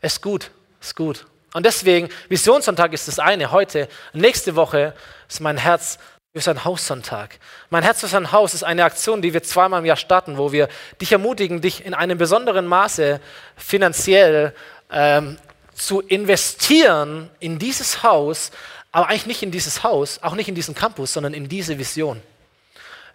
[0.00, 1.26] Ist gut, ist gut.
[1.54, 3.88] Und deswegen, Visionssonntag ist das eine heute.
[4.12, 4.94] Nächste Woche
[5.28, 5.98] ist mein Herz
[6.32, 7.40] für sein Haussonntag.
[7.70, 10.52] Mein Herz für sein Haus ist eine Aktion, die wir zweimal im Jahr starten, wo
[10.52, 10.68] wir
[11.00, 13.20] dich ermutigen, dich in einem besonderen Maße
[13.56, 14.54] finanziell
[14.92, 15.38] ähm,
[15.74, 18.52] zu investieren in dieses Haus,
[18.92, 22.22] aber eigentlich nicht in dieses Haus, auch nicht in diesen Campus, sondern in diese Vision.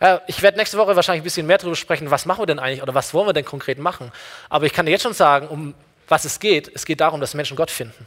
[0.01, 2.59] Ja, ich werde nächste Woche wahrscheinlich ein bisschen mehr darüber sprechen, was machen wir denn
[2.59, 4.11] eigentlich oder was wollen wir denn konkret machen.
[4.49, 5.73] Aber ich kann dir jetzt schon sagen, um
[6.07, 6.69] was es geht.
[6.73, 8.05] Es geht darum, dass Menschen Gott finden.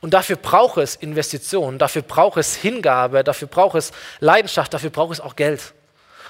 [0.00, 5.12] Und dafür braucht es Investitionen, dafür braucht es Hingabe, dafür braucht es Leidenschaft, dafür braucht
[5.12, 5.72] es auch Geld.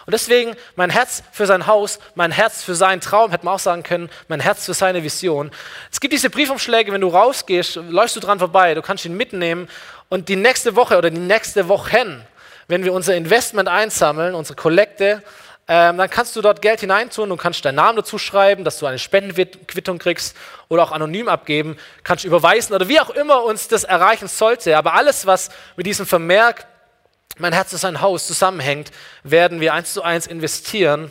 [0.06, 3.60] Und deswegen mein Herz für sein Haus, mein Herz für seinen Traum, hätte man auch
[3.60, 5.50] sagen können, mein Herz für seine Vision.
[5.90, 9.68] Es gibt diese Briefumschläge, wenn du rausgehst, läufst du dran vorbei, du kannst ihn mitnehmen
[10.08, 12.24] und die nächste Woche oder die nächste Wochen,
[12.68, 15.22] wenn wir unser Investment einsammeln, unsere Kollekte,
[15.66, 18.86] ähm, dann kannst du dort Geld hineintun und kannst deinen Namen dazu schreiben, dass du
[18.86, 20.36] eine Spendenquittung kriegst
[20.68, 24.76] oder auch anonym abgeben, kannst überweisen oder wie auch immer uns das erreichen sollte.
[24.76, 26.66] Aber alles, was mit diesem Vermerk
[27.38, 28.90] mein Herz ist ein Haus zusammenhängt,
[29.22, 31.10] werden wir eins zu eins investieren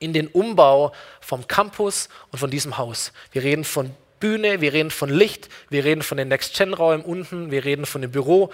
[0.00, 3.12] in den Umbau vom Campus und von diesem Haus.
[3.32, 7.64] Wir reden von Bühne, wir reden von Licht, wir reden von den Next-Gen-Räumen unten, wir
[7.64, 8.50] reden von dem Büro,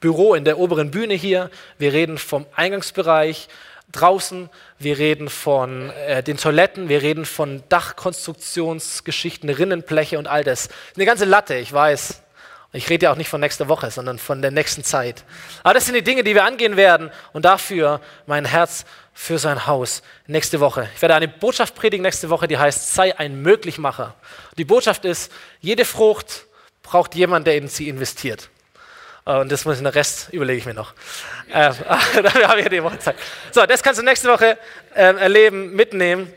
[0.00, 3.48] Büro in der oberen Bühne hier, wir reden vom Eingangsbereich
[3.92, 10.68] draußen, wir reden von äh, den Toiletten, wir reden von Dachkonstruktionsgeschichten, Rinnenbleche und all das.
[10.94, 12.22] Eine ganze Latte, ich weiß.
[12.72, 15.24] Ich rede ja auch nicht von nächster Woche, sondern von der nächsten Zeit.
[15.62, 19.66] Aber das sind die Dinge, die wir angehen werden und dafür mein Herz für sein
[19.66, 20.88] Haus nächste Woche.
[20.94, 24.14] Ich werde eine Botschaft predigen nächste Woche, die heißt, sei ein Möglichmacher.
[24.58, 26.44] Die Botschaft ist, jede Frucht
[26.82, 28.50] braucht jemand, der in sie investiert.
[29.24, 30.94] Und das muss ich, den Rest überlege ich mir noch.
[31.50, 31.72] Äh,
[32.22, 33.16] dafür habe ich die Woche Zeit.
[33.52, 34.58] So, das kannst du nächste Woche
[34.94, 36.30] äh, erleben, mitnehmen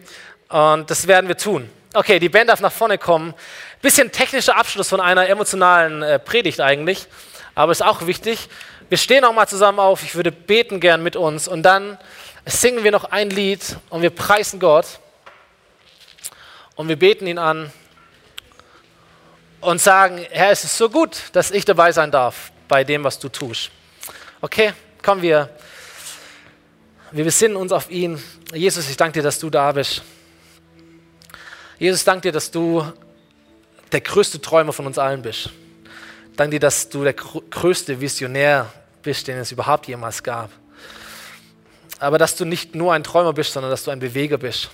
[0.48, 1.70] und das werden wir tun.
[1.94, 3.34] Okay, die Band darf nach vorne kommen.
[3.82, 7.06] Bisschen technischer Abschluss von einer emotionalen äh, Predigt eigentlich,
[7.54, 8.48] aber ist auch wichtig.
[8.88, 10.02] Wir stehen auch mal zusammen auf.
[10.02, 11.98] Ich würde beten gern mit uns und dann
[12.46, 14.86] singen wir noch ein Lied und wir preisen Gott
[16.76, 17.74] und wir beten ihn an
[19.60, 23.20] und sagen, Herr, es ist so gut, dass ich dabei sein darf bei dem, was
[23.20, 23.70] du tust.
[24.39, 24.72] Okay,
[25.04, 25.50] kommen wir.
[27.12, 28.24] Wir besinnen uns auf ihn.
[28.54, 30.02] Jesus, ich danke dir, dass du da bist.
[31.82, 32.86] Jesus, danke dir, dass du
[33.92, 35.50] der größte Träumer von uns allen bist.
[36.36, 38.72] Danke dir, dass du der größte Visionär
[39.02, 40.52] bist, den es überhaupt jemals gab.
[41.98, 44.70] Aber dass du nicht nur ein Träumer bist, sondern dass du ein Beweger bist.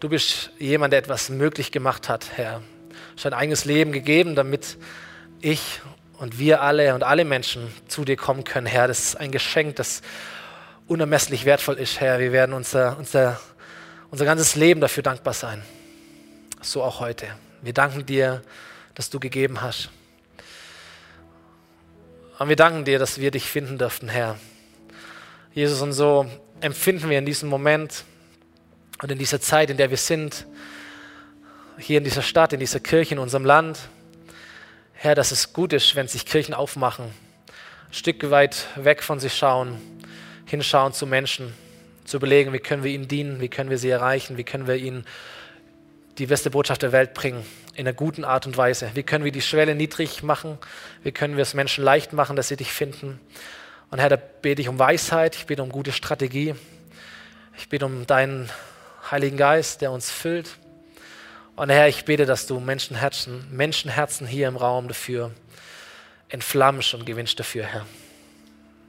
[0.00, 2.62] Du bist jemand, der etwas möglich gemacht hat, Herr.
[2.88, 4.76] Du hast ein eigenes Leben gegeben, damit
[5.40, 5.80] ich
[6.18, 8.88] und wir alle und alle Menschen zu dir kommen können, Herr.
[8.88, 10.02] Das ist ein Geschenk, das
[10.88, 12.18] unermesslich wertvoll ist, Herr.
[12.18, 13.38] Wir werden unser, unser,
[14.10, 15.62] unser ganzes Leben dafür dankbar sein.
[16.60, 17.28] So auch heute.
[17.62, 18.42] Wir danken dir,
[18.94, 19.90] dass du gegeben hast.
[22.40, 24.36] Und wir danken dir, dass wir dich finden dürften, Herr.
[25.54, 26.28] Jesus, und so
[26.60, 28.04] empfinden wir in diesem Moment
[29.00, 30.46] und in dieser Zeit, in der wir sind,
[31.78, 33.78] hier in dieser Stadt, in dieser Kirche, in unserem Land.
[34.94, 39.32] Herr, dass es gut ist, wenn sich Kirchen aufmachen, ein Stück weit weg von sich
[39.32, 39.80] schauen,
[40.46, 41.54] hinschauen zu Menschen,
[42.04, 44.74] zu überlegen, wie können wir ihnen dienen, wie können wir sie erreichen, wie können wir
[44.74, 45.04] ihnen
[46.18, 47.44] die beste Botschaft der Welt bringen,
[47.74, 48.90] in einer guten Art und Weise.
[48.94, 50.58] Wie können wir die Schwelle niedrig machen,
[51.04, 53.20] wie können wir es Menschen leicht machen, dass sie dich finden.
[53.90, 56.54] Und Herr, da bete ich um Weisheit, ich bete um gute Strategie,
[57.56, 58.50] ich bete um deinen
[59.10, 60.56] Heiligen Geist, der uns füllt.
[61.56, 65.30] Und Herr, ich bete, dass du Menschenherzen, Menschenherzen hier im Raum dafür
[66.28, 67.86] entflammst und gewinnst dafür, Herr.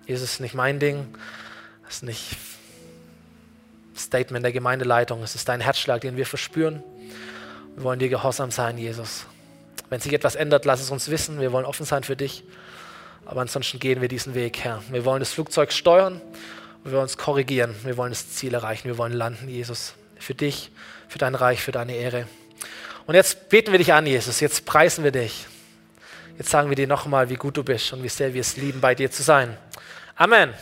[0.08, 1.06] Jesus, nicht mein Ding,
[1.86, 2.38] das ist nicht
[3.96, 6.84] Statement der Gemeindeleitung, es ist dein Herzschlag, den wir verspüren.
[7.76, 9.26] Wir wollen dir gehorsam sein, Jesus.
[9.90, 11.40] Wenn sich etwas ändert, lass es uns wissen.
[11.40, 12.44] Wir wollen offen sein für dich.
[13.26, 14.82] Aber ansonsten gehen wir diesen Weg, Herr.
[14.90, 16.22] Wir wollen das Flugzeug steuern
[16.84, 17.76] wir wollen uns korrigieren.
[17.84, 18.88] Wir wollen das Ziel erreichen.
[18.88, 19.94] Wir wollen landen, Jesus.
[20.18, 20.72] Für dich,
[21.08, 22.28] für dein Reich, für deine Ehre.
[23.06, 24.40] Und jetzt beten wir dich an, Jesus.
[24.40, 25.46] Jetzt preisen wir dich.
[26.38, 28.80] Jetzt sagen wir dir nochmal, wie gut du bist und wie sehr wir es lieben,
[28.80, 29.58] bei dir zu sein.
[30.16, 30.54] Amen.